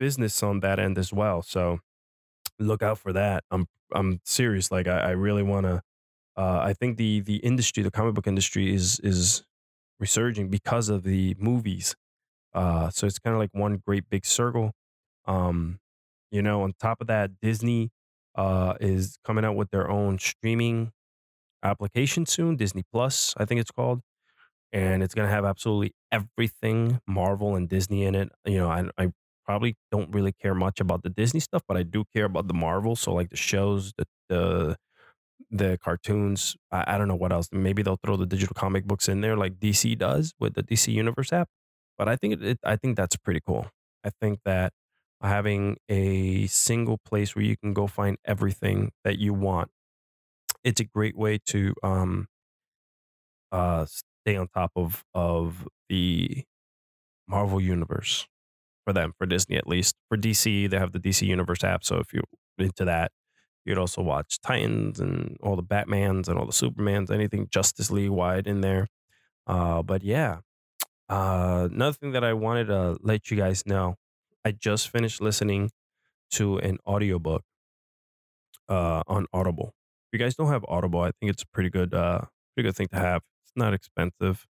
business 0.00 0.42
on 0.42 0.60
that 0.60 0.78
end 0.80 0.98
as 0.98 1.12
well. 1.12 1.42
So 1.42 1.80
look 2.58 2.82
out 2.82 2.98
for 2.98 3.12
that. 3.12 3.44
I'm 3.50 3.66
I'm 3.92 4.20
serious. 4.24 4.70
Like 4.70 4.88
I, 4.88 4.98
I 4.98 5.10
really 5.10 5.42
want 5.42 5.66
to. 5.66 5.82
Uh, 6.36 6.60
I 6.62 6.72
think 6.74 6.98
the 6.98 7.20
the 7.20 7.36
industry, 7.38 7.82
the 7.82 7.90
comic 7.90 8.14
book 8.14 8.26
industry, 8.26 8.74
is 8.74 9.00
is 9.00 9.44
resurging 10.00 10.50
because 10.50 10.88
of 10.88 11.04
the 11.04 11.36
movies. 11.38 11.96
Uh, 12.54 12.90
so 12.90 13.06
it's 13.06 13.18
kind 13.18 13.34
of 13.34 13.40
like 13.40 13.50
one 13.54 13.78
great 13.86 14.08
big 14.10 14.26
circle. 14.26 14.72
Um, 15.26 15.80
you 16.30 16.42
know, 16.42 16.62
on 16.62 16.74
top 16.80 17.00
of 17.00 17.08
that, 17.08 17.40
Disney 17.40 17.90
uh, 18.36 18.74
is 18.80 19.18
coming 19.24 19.44
out 19.44 19.56
with 19.56 19.70
their 19.70 19.90
own 19.90 20.18
streaming 20.18 20.92
application 21.62 22.26
soon, 22.26 22.56
Disney 22.56 22.84
Plus, 22.92 23.34
I 23.36 23.44
think 23.44 23.60
it's 23.60 23.70
called. 23.70 24.02
And 24.72 25.02
it's 25.02 25.14
going 25.14 25.26
to 25.28 25.34
have 25.34 25.44
absolutely 25.44 25.94
everything 26.12 27.00
Marvel 27.06 27.56
and 27.56 27.68
Disney 27.68 28.04
in 28.04 28.14
it. 28.14 28.30
You 28.44 28.58
know, 28.58 28.68
I, 28.70 28.88
I 28.98 29.12
probably 29.46 29.76
don't 29.90 30.12
really 30.12 30.32
care 30.32 30.54
much 30.54 30.80
about 30.80 31.02
the 31.02 31.08
Disney 31.10 31.40
stuff, 31.40 31.62
but 31.66 31.76
I 31.76 31.82
do 31.82 32.04
care 32.14 32.26
about 32.26 32.48
the 32.48 32.54
Marvel. 32.54 32.94
So, 32.96 33.14
like 33.14 33.30
the 33.30 33.36
shows, 33.36 33.94
the, 33.96 34.06
the, 34.28 34.76
the 35.50 35.78
cartoons. 35.82 36.56
I, 36.70 36.94
I 36.94 36.98
don't 36.98 37.08
know 37.08 37.14
what 37.16 37.32
else. 37.32 37.48
Maybe 37.52 37.82
they'll 37.82 37.98
throw 38.04 38.16
the 38.16 38.26
digital 38.26 38.54
comic 38.54 38.84
books 38.86 39.08
in 39.08 39.20
there 39.20 39.36
like 39.36 39.58
DC 39.58 39.94
does 39.94 40.34
with 40.38 40.54
the 40.54 40.62
DC 40.62 40.92
Universe 40.92 41.32
app. 41.32 41.48
But 41.96 42.08
I 42.08 42.16
think 42.16 42.34
it, 42.34 42.42
it 42.42 42.58
I 42.64 42.76
think 42.76 42.96
that's 42.96 43.16
pretty 43.16 43.40
cool. 43.46 43.68
I 44.04 44.10
think 44.20 44.40
that 44.44 44.72
having 45.22 45.76
a 45.88 46.46
single 46.46 46.98
place 46.98 47.34
where 47.34 47.44
you 47.44 47.56
can 47.56 47.72
go 47.74 47.86
find 47.86 48.16
everything 48.24 48.92
that 49.04 49.18
you 49.18 49.34
want. 49.34 49.70
It's 50.64 50.80
a 50.80 50.84
great 50.84 51.16
way 51.16 51.38
to 51.46 51.74
um, 51.82 52.28
uh, 53.52 53.86
stay 54.28 54.36
on 54.36 54.48
top 54.48 54.72
of 54.76 55.04
of 55.14 55.68
the 55.88 56.44
Marvel 57.28 57.60
universe 57.60 58.26
for 58.86 58.92
them, 58.92 59.14
for 59.18 59.26
Disney 59.26 59.56
at 59.56 59.68
least. 59.68 59.96
For 60.08 60.16
DC, 60.16 60.66
they 60.68 60.78
have 60.78 60.92
the 60.92 61.00
DC 61.00 61.26
Universe 61.26 61.64
app. 61.64 61.84
So 61.84 61.98
if 61.98 62.12
you're 62.12 62.24
into 62.58 62.84
that, 62.86 63.12
you'd 63.64 63.78
also 63.78 64.02
watch 64.02 64.40
Titans 64.40 65.00
and 65.00 65.36
all 65.42 65.56
the 65.56 65.62
Batmans 65.64 66.28
and 66.28 66.38
all 66.38 66.46
the 66.46 66.52
Supermans, 66.52 67.10
anything 67.10 67.48
Justice 67.50 67.90
League 67.90 68.10
wide 68.10 68.46
in 68.46 68.60
there. 68.62 68.88
Uh, 69.46 69.82
but 69.82 70.02
yeah, 70.04 70.40
Uh, 71.10 71.68
another 71.72 71.94
thing 71.94 72.12
that 72.12 72.24
I 72.24 72.34
wanted 72.34 72.66
to 72.68 72.98
let 73.02 73.30
you 73.30 73.36
guys 73.36 73.66
know, 73.66 73.96
I 74.44 74.52
just 74.52 74.90
finished 74.90 75.20
listening 75.22 75.70
to 76.32 76.58
an 76.58 76.78
audiobook 76.86 77.44
uh, 78.68 79.02
on 79.06 79.26
Audible. 79.32 79.74
If 80.12 80.18
you 80.18 80.24
guys 80.24 80.34
don't 80.34 80.48
have 80.48 80.64
Audible, 80.68 81.00
I 81.00 81.10
think 81.20 81.30
it's 81.32 81.42
a 81.42 81.46
pretty 81.48 81.70
good, 81.70 81.94
uh, 81.94 82.22
pretty 82.54 82.68
good 82.68 82.76
thing 82.76 82.88
to 82.88 82.96
have. 82.96 83.22
Not 83.58 83.74
expensive, 83.74 84.46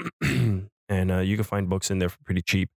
and 0.22 0.70
uh, 1.12 1.18
you 1.20 1.36
can 1.36 1.44
find 1.44 1.68
books 1.68 1.90
in 1.90 1.98
there 2.00 2.08
for 2.08 2.18
pretty 2.24 2.42
cheap. 2.42 2.70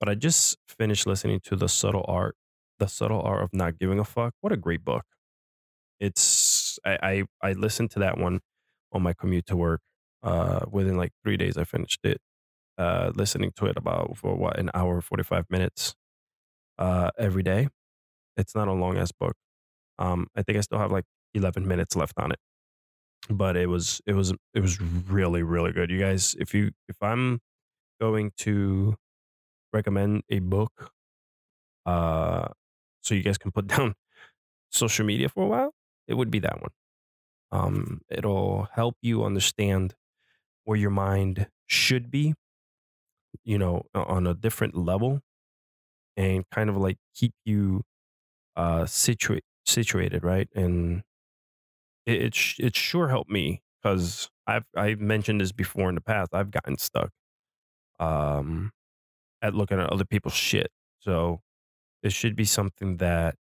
But 0.00 0.08
I 0.08 0.14
just 0.14 0.58
finished 0.68 1.06
listening 1.06 1.40
to 1.44 1.56
the 1.56 1.68
subtle 1.68 2.04
art, 2.08 2.36
the 2.78 2.88
subtle 2.88 3.22
art 3.22 3.42
of 3.42 3.50
not 3.54 3.78
giving 3.78 3.98
a 4.00 4.04
fuck. 4.04 4.34
What 4.40 4.52
a 4.52 4.56
great 4.58 4.84
book! 4.84 5.04
It's 6.00 6.78
I 6.84 7.24
I, 7.42 7.48
I 7.50 7.52
listened 7.54 7.90
to 7.92 8.00
that 8.00 8.18
one 8.18 8.40
on 8.92 9.02
my 9.02 9.12
commute 9.14 9.46
to 9.46 9.56
work. 9.56 9.80
Uh, 10.22 10.60
within 10.70 10.96
like 10.96 11.12
three 11.24 11.36
days, 11.36 11.56
I 11.58 11.64
finished 11.64 12.00
it. 12.04 12.18
Uh, 12.78 13.12
listening 13.14 13.52
to 13.56 13.66
it 13.66 13.76
about 13.78 14.18
for 14.18 14.36
what 14.36 14.58
an 14.58 14.70
hour 14.74 14.94
and 14.96 15.04
forty 15.04 15.24
five 15.24 15.46
minutes. 15.50 15.94
Uh, 16.78 17.10
every 17.18 17.42
day. 17.42 17.68
It's 18.36 18.54
not 18.54 18.68
a 18.68 18.72
long 18.72 18.98
ass 18.98 19.12
book. 19.12 19.36
Um, 19.98 20.28
I 20.36 20.42
think 20.42 20.58
I 20.58 20.62
still 20.62 20.78
have 20.78 20.92
like 20.92 21.04
11 21.34 21.66
minutes 21.68 21.96
left 21.96 22.14
on 22.18 22.32
it, 22.32 22.38
but 23.30 23.56
it 23.56 23.66
was 23.68 24.00
it 24.06 24.14
was 24.14 24.32
it 24.54 24.60
was 24.60 24.80
really 24.80 25.42
really 25.42 25.72
good. 25.72 25.90
You 25.90 25.98
guys, 26.00 26.34
if 26.38 26.54
you 26.54 26.72
if 26.88 27.02
I'm 27.02 27.40
going 28.00 28.32
to 28.38 28.96
recommend 29.72 30.24
a 30.30 30.40
book, 30.40 30.92
uh, 31.86 32.48
so 33.02 33.14
you 33.14 33.22
guys 33.22 33.38
can 33.38 33.52
put 33.52 33.66
down 33.76 33.94
social 34.70 35.06
media 35.06 35.28
for 35.28 35.44
a 35.44 35.48
while, 35.48 35.72
it 36.08 36.14
would 36.14 36.30
be 36.30 36.40
that 36.40 36.60
one. 36.62 36.72
Um, 37.52 38.02
it'll 38.10 38.68
help 38.74 38.96
you 39.02 39.24
understand 39.24 39.94
where 40.64 40.78
your 40.78 40.90
mind 40.90 41.48
should 41.66 42.10
be, 42.10 42.34
you 43.44 43.58
know, 43.58 43.82
on 43.94 44.26
a 44.26 44.34
different 44.34 44.74
level, 44.74 45.20
and 46.16 46.44
kind 46.50 46.70
of 46.70 46.76
like 46.76 46.98
keep 47.14 47.34
you 47.44 47.82
uh 48.56 48.86
situate 48.86 49.44
situated, 49.66 50.24
right? 50.24 50.48
And 50.54 51.02
it 52.08 52.22
it, 52.22 52.36
sh- 52.36 52.60
it 52.60 52.76
sure 52.76 53.08
helped 53.10 53.30
me 53.30 53.62
because 53.82 54.30
I've 54.48 54.66
I've 54.76 55.00
mentioned 55.00 55.42
this 55.42 55.52
before 55.52 55.90
in 55.90 55.96
the 55.96 56.02
past. 56.02 56.34
I've 56.34 56.52
gotten 56.52 56.78
stuck 56.78 57.10
um 58.00 58.72
at 59.42 59.54
looking 59.54 59.80
at 59.80 59.90
other 59.92 60.04
people's 60.06 60.34
shit. 60.34 60.70
So 61.00 61.42
it 62.02 62.12
should 62.12 62.36
be 62.36 62.44
something 62.46 62.98
that 62.98 63.36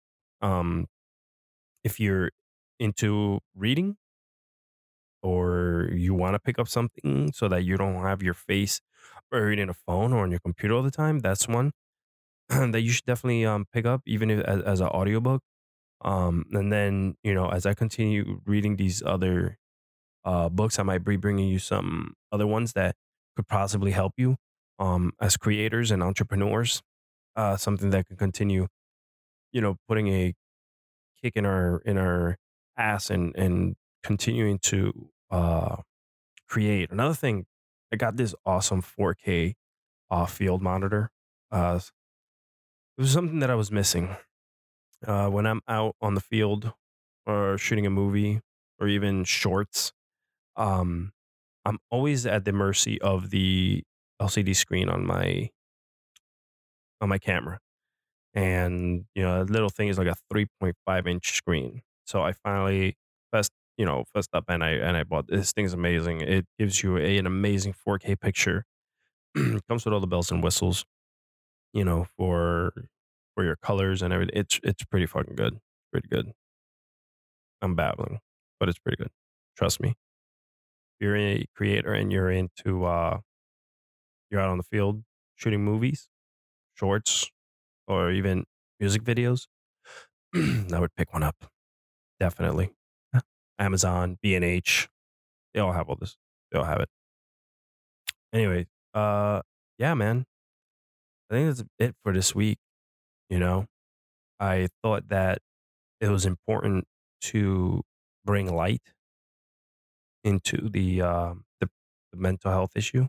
um 0.41 0.87
if 1.83 1.99
you're 1.99 2.31
into 2.79 3.39
reading 3.55 3.97
or 5.21 5.89
you 5.93 6.13
want 6.13 6.33
to 6.35 6.39
pick 6.39 6.59
up 6.59 6.67
something 6.67 7.31
so 7.33 7.47
that 7.47 7.63
you 7.63 7.77
don't 7.77 8.01
have 8.03 8.21
your 8.21 8.33
face 8.33 8.81
buried 9.31 9.59
in 9.59 9.69
a 9.69 9.73
phone 9.73 10.13
or 10.13 10.23
on 10.23 10.31
your 10.31 10.39
computer 10.39 10.73
all 10.75 10.83
the 10.83 10.91
time, 10.91 11.19
that's 11.19 11.47
one 11.47 11.71
that 12.49 12.81
you 12.81 12.91
should 12.91 13.05
definitely 13.05 13.45
um 13.45 13.65
pick 13.73 13.85
up 13.85 14.01
even 14.07 14.31
if 14.31 14.41
as, 14.45 14.61
as 14.63 14.81
an 14.81 14.87
audiobook 14.87 15.43
um, 16.03 16.45
and 16.51 16.71
then, 16.71 17.15
you 17.23 17.33
know, 17.33 17.49
as 17.49 17.65
I 17.65 17.73
continue 17.73 18.41
reading 18.45 18.75
these 18.75 19.01
other 19.03 19.57
uh, 20.25 20.49
books, 20.49 20.79
I 20.79 20.83
might 20.83 21.03
be 21.03 21.17
bringing 21.17 21.47
you 21.49 21.59
some 21.59 22.15
other 22.31 22.47
ones 22.47 22.73
that 22.73 22.95
could 23.35 23.47
possibly 23.47 23.91
help 23.91 24.13
you 24.17 24.37
um, 24.79 25.13
as 25.21 25.37
creators 25.37 25.91
and 25.91 26.03
entrepreneurs. 26.03 26.81
Uh, 27.35 27.57
something 27.57 27.89
that 27.89 28.07
can 28.07 28.15
continue, 28.15 28.67
you 29.51 29.61
know, 29.61 29.77
putting 29.87 30.07
a 30.09 30.33
kick 31.21 31.35
in 31.35 31.45
our 31.45 31.81
in 31.85 31.97
our 31.97 32.37
ass 32.77 33.09
and 33.09 33.35
and 33.35 33.75
continuing 34.03 34.59
to 34.59 35.09
uh, 35.31 35.77
create. 36.47 36.91
Another 36.91 37.15
thing, 37.15 37.45
I 37.91 37.95
got 37.95 38.17
this 38.17 38.35
awesome 38.45 38.81
4K 38.81 39.55
uh, 40.11 40.25
field 40.25 40.61
monitor. 40.61 41.11
Uh, 41.51 41.79
it 42.97 43.01
was 43.01 43.11
something 43.11 43.39
that 43.39 43.49
I 43.49 43.55
was 43.55 43.71
missing 43.71 44.15
uh, 45.07 45.29
when 45.29 45.45
I'm 45.45 45.61
out 45.67 45.95
on 46.01 46.15
the 46.15 46.21
field 46.21 46.73
or 47.25 47.57
shooting 47.57 47.85
a 47.85 47.89
movie 47.89 48.41
or 48.79 48.87
even 48.87 49.23
shorts, 49.23 49.93
um, 50.57 51.13
I'm 51.65 51.79
always 51.91 52.25
at 52.25 52.45
the 52.45 52.53
mercy 52.53 53.01
of 53.01 53.31
the 53.31 53.83
LCD 54.21 54.53
screen 54.53 54.89
on 54.89 55.05
my 55.05 55.49
on 57.01 57.09
my 57.09 57.17
camera. 57.17 57.59
And 58.33 59.05
you 59.15 59.23
know, 59.23 59.41
a 59.41 59.45
little 59.45 59.69
thing 59.69 59.89
is 59.89 59.97
like 59.97 60.07
a 60.07 60.15
3.5 60.31 61.07
inch 61.07 61.33
screen. 61.33 61.81
So 62.05 62.23
I 62.23 62.33
finally 62.33 62.95
fessed, 63.33 63.51
you 63.77 63.85
know, 63.85 64.05
fessed 64.13 64.29
up 64.33 64.45
and 64.49 64.63
I 64.63 64.71
and 64.71 64.97
I 64.97 65.03
bought 65.03 65.27
this 65.27 65.53
thing's 65.53 65.73
amazing. 65.73 66.21
It 66.21 66.45
gives 66.59 66.83
you 66.83 66.97
a, 66.97 67.17
an 67.17 67.27
amazing 67.27 67.73
4K 67.73 68.15
picture. 68.15 68.65
Comes 69.69 69.85
with 69.85 69.93
all 69.93 69.99
the 70.01 70.07
bells 70.07 70.31
and 70.31 70.43
whistles, 70.43 70.85
you 71.73 71.85
know, 71.85 72.07
for 72.17 72.73
for 73.35 73.43
your 73.43 73.55
colors 73.57 74.01
and 74.01 74.13
everything. 74.13 74.35
It's 74.37 74.59
it's 74.63 74.83
pretty 74.85 75.05
fucking 75.05 75.35
good. 75.35 75.59
Pretty 75.91 76.07
good. 76.09 76.33
I'm 77.61 77.75
babbling, 77.75 78.19
but 78.59 78.69
it's 78.69 78.79
pretty 78.79 78.97
good. 78.97 79.11
Trust 79.57 79.79
me. 79.81 79.89
If 79.89 79.95
you're 81.05 81.17
a 81.17 81.45
creator 81.55 81.93
and 81.93 82.11
you're 82.11 82.31
into 82.31 82.85
uh 82.85 83.19
you're 84.29 84.41
out 84.41 84.49
on 84.49 84.57
the 84.57 84.63
field 84.63 85.03
shooting 85.35 85.63
movies, 85.63 86.07
shorts, 86.75 87.29
or 87.87 88.11
even 88.11 88.45
music 88.79 89.03
videos, 89.03 89.47
I 90.35 90.79
would 90.79 90.95
pick 90.95 91.13
one 91.13 91.23
up. 91.23 91.45
Definitely. 92.19 92.71
Amazon, 93.59 94.17
B&H, 94.21 94.89
they 95.53 95.59
all 95.61 95.73
have 95.73 95.89
all 95.89 95.97
this. 95.99 96.17
They 96.51 96.59
all 96.59 96.65
have 96.65 96.81
it. 96.81 96.89
Anyway, 98.33 98.67
uh 98.93 99.41
yeah, 99.77 99.93
man. 99.93 100.25
I 101.29 101.33
think 101.35 101.47
that's 101.57 101.69
it 101.79 101.95
for 102.03 102.13
this 102.13 102.35
week. 102.35 102.59
You 103.29 103.39
know, 103.39 103.65
I 104.39 104.69
thought 104.83 105.09
that 105.09 105.39
it 106.01 106.09
was 106.09 106.25
important 106.25 106.87
to 107.23 107.83
bring 108.25 108.53
light 108.53 108.83
into 110.23 110.69
the 110.69 111.01
uh, 111.01 111.33
the, 111.59 111.69
the 112.11 112.17
mental 112.17 112.51
health 112.51 112.71
issue 112.75 113.07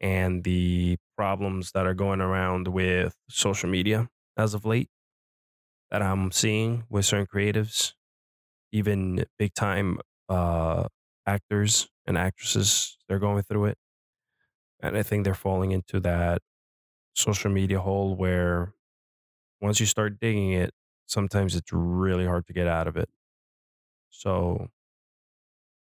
and 0.00 0.44
the 0.44 0.96
problems 1.16 1.72
that 1.72 1.86
are 1.86 1.94
going 1.94 2.20
around 2.20 2.68
with 2.68 3.16
social 3.30 3.68
media 3.68 4.08
as 4.36 4.54
of 4.54 4.64
late 4.64 4.88
that 5.90 6.02
I'm 6.02 6.32
seeing 6.32 6.84
with 6.90 7.04
certain 7.04 7.26
creatives, 7.26 7.94
even 8.72 9.26
big 9.38 9.54
time 9.54 10.00
uh, 10.28 10.88
actors 11.26 11.88
and 12.06 12.18
actresses. 12.18 12.98
They're 13.08 13.20
going 13.20 13.42
through 13.44 13.66
it, 13.66 13.78
and 14.80 14.96
I 14.96 15.02
think 15.02 15.24
they're 15.24 15.34
falling 15.34 15.72
into 15.72 16.00
that 16.00 16.42
social 17.14 17.52
media 17.52 17.80
hole 17.80 18.16
where 18.16 18.74
once 19.60 19.80
you 19.80 19.86
start 19.86 20.20
digging 20.20 20.52
it, 20.52 20.72
sometimes 21.06 21.54
it's 21.54 21.72
really 21.72 22.26
hard 22.26 22.46
to 22.46 22.52
get 22.52 22.66
out 22.66 22.86
of 22.88 22.96
it. 22.96 23.08
So 24.10 24.68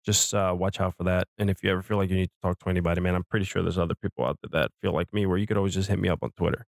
just 0.05 0.33
uh, 0.35 0.55
watch 0.57 0.81
out 0.81 0.97
for 0.97 1.05
that. 1.05 1.27
And 1.39 1.51
if 1.51 1.63
you 1.63 1.71
ever 1.71 1.83
feel 1.83 1.97
like 1.97 2.11
you 2.11 2.17
need 2.17 2.29
to 2.29 2.41
talk 2.43 2.59
to 2.61 2.71
anybody, 2.71 3.01
man, 3.01 3.15
I'm 3.15 3.25
pretty 3.25 3.45
sure 3.45 3.63
there's 3.63 3.79
other 3.79 3.95
people 3.95 4.25
out 4.25 4.39
there 4.43 4.63
that 4.63 4.71
feel 4.81 4.93
like 4.93 5.13
me 5.13 5.27
where 5.27 5.39
you 5.39 5.47
could 5.47 5.57
always 5.57 5.75
just 5.75 5.89
hit 5.89 5.99
me 5.99 6.09
up 6.09 6.21
on 6.23 6.31
Twitter. 6.37 6.67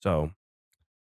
So, 0.00 0.30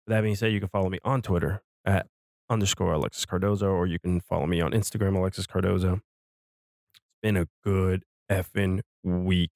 that 0.06 0.22
being 0.22 0.34
said, 0.34 0.52
you 0.52 0.60
can 0.60 0.68
follow 0.68 0.90
me 0.90 0.98
on 1.04 1.22
Twitter 1.22 1.62
at 1.84 2.06
underscore 2.50 2.92
Alexis 2.92 3.24
Cardozo, 3.24 3.68
or 3.68 3.86
you 3.86 3.98
can 3.98 4.20
follow 4.20 4.46
me 4.46 4.60
on 4.60 4.72
Instagram, 4.72 5.16
Alexis 5.16 5.46
Cardozo. 5.46 5.94
It's 5.94 7.02
been 7.22 7.36
a 7.36 7.46
good 7.64 8.04
effing 8.30 8.80
week, 9.02 9.50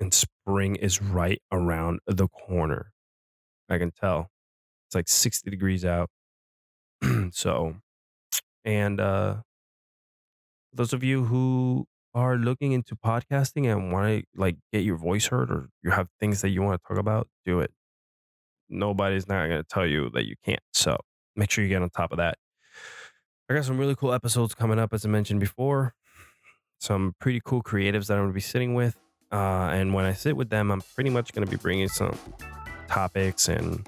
and 0.00 0.12
spring 0.12 0.76
is 0.76 1.00
right 1.00 1.40
around 1.50 2.00
the 2.06 2.28
corner. 2.28 2.92
I 3.70 3.78
can 3.78 3.90
tell. 3.90 4.30
It's 4.86 4.94
like 4.94 5.08
60 5.08 5.50
degrees 5.50 5.84
out. 5.84 6.10
so, 7.30 7.76
and 8.64 9.00
uh, 9.00 9.36
those 10.72 10.92
of 10.92 11.02
you 11.02 11.24
who 11.24 11.86
are 12.14 12.36
looking 12.36 12.72
into 12.72 12.94
podcasting 12.94 13.70
and 13.70 13.92
want 13.92 14.06
to 14.06 14.24
like 14.36 14.56
get 14.72 14.84
your 14.84 14.96
voice 14.96 15.26
heard 15.26 15.50
or 15.50 15.68
you 15.82 15.90
have 15.90 16.08
things 16.20 16.40
that 16.42 16.50
you 16.50 16.62
want 16.62 16.80
to 16.80 16.88
talk 16.88 16.98
about, 16.98 17.28
do 17.44 17.60
it. 17.60 17.72
Nobody's 18.68 19.28
not 19.28 19.48
going 19.48 19.62
to 19.62 19.68
tell 19.68 19.86
you 19.86 20.10
that 20.14 20.26
you 20.26 20.36
can't. 20.44 20.62
So 20.72 20.96
make 21.36 21.50
sure 21.50 21.64
you 21.64 21.68
get 21.70 21.82
on 21.82 21.90
top 21.90 22.12
of 22.12 22.18
that. 22.18 22.38
I 23.48 23.54
got 23.54 23.64
some 23.64 23.78
really 23.78 23.94
cool 23.94 24.12
episodes 24.12 24.54
coming 24.54 24.78
up, 24.78 24.94
as 24.94 25.04
I 25.04 25.08
mentioned 25.08 25.40
before. 25.40 25.94
Some 26.78 27.14
pretty 27.20 27.40
cool 27.44 27.62
creatives 27.62 28.06
that 28.06 28.14
I'm 28.14 28.20
going 28.20 28.30
to 28.30 28.34
be 28.34 28.40
sitting 28.40 28.74
with. 28.74 28.96
Uh, 29.30 29.68
and 29.72 29.92
when 29.92 30.04
I 30.04 30.12
sit 30.12 30.36
with 30.36 30.50
them, 30.50 30.70
I'm 30.70 30.80
pretty 30.94 31.10
much 31.10 31.32
going 31.32 31.44
to 31.44 31.50
be 31.50 31.56
bringing 31.56 31.88
some 31.88 32.16
topics 32.88 33.48
and 33.48 33.86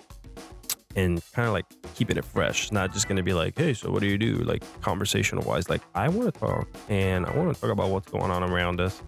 and 0.96 1.22
kind 1.32 1.46
of 1.46 1.52
like 1.52 1.66
keeping 1.94 2.16
it 2.16 2.24
fresh. 2.24 2.72
Not 2.72 2.92
just 2.92 3.06
going 3.06 3.16
to 3.18 3.22
be 3.22 3.34
like, 3.34 3.56
hey, 3.56 3.74
so 3.74 3.90
what 3.90 4.00
do 4.00 4.08
you 4.08 4.18
do? 4.18 4.36
Like 4.38 4.64
conversational 4.80 5.44
wise, 5.44 5.70
like 5.70 5.82
I 5.94 6.08
want 6.08 6.32
to 6.32 6.40
talk 6.40 6.66
and 6.88 7.26
I 7.26 7.36
want 7.36 7.54
to 7.54 7.60
talk 7.60 7.70
about 7.70 7.90
what's 7.90 8.10
going 8.10 8.30
on 8.30 8.42
around 8.42 8.80
us 8.80 9.02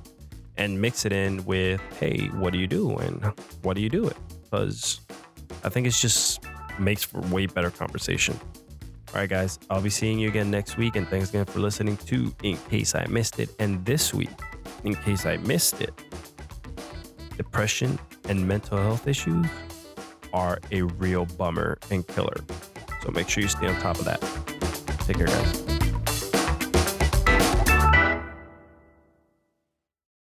and 0.56 0.80
mix 0.80 1.04
it 1.04 1.12
in 1.12 1.44
with, 1.44 1.80
hey, 1.98 2.26
what 2.34 2.52
do 2.52 2.58
you 2.58 2.66
do? 2.66 2.96
And 2.96 3.24
what 3.62 3.74
do 3.74 3.80
you 3.80 3.88
do 3.88 4.06
it? 4.06 4.16
Because 4.44 5.00
I 5.64 5.70
think 5.70 5.86
it's 5.86 6.00
just 6.00 6.44
makes 6.78 7.02
for 7.02 7.20
way 7.22 7.46
better 7.46 7.70
conversation. 7.70 8.38
All 9.08 9.14
right, 9.14 9.28
guys, 9.28 9.58
I'll 9.70 9.80
be 9.80 9.90
seeing 9.90 10.18
you 10.18 10.28
again 10.28 10.50
next 10.50 10.76
week. 10.76 10.94
And 10.94 11.08
thanks 11.08 11.30
again 11.30 11.46
for 11.46 11.60
listening 11.60 11.96
to 11.96 12.34
In 12.42 12.58
Case 12.68 12.94
I 12.94 13.06
Missed 13.06 13.40
It. 13.40 13.50
And 13.58 13.84
this 13.86 14.12
week, 14.12 14.28
in 14.84 14.94
case 14.94 15.24
I 15.24 15.38
missed 15.38 15.80
it, 15.80 15.94
depression 17.36 17.98
and 18.28 18.46
mental 18.46 18.76
health 18.76 19.06
issues 19.06 19.46
are 20.38 20.60
a 20.70 20.82
real 20.82 21.26
bummer 21.26 21.78
and 21.90 22.06
killer. 22.06 22.36
So 23.02 23.10
make 23.10 23.28
sure 23.28 23.42
you 23.42 23.48
stay 23.48 23.66
on 23.66 23.78
top 23.80 23.98
of 23.98 24.04
that. 24.04 24.20
Take 25.00 25.16
care, 25.16 25.26
guys. 25.26 25.77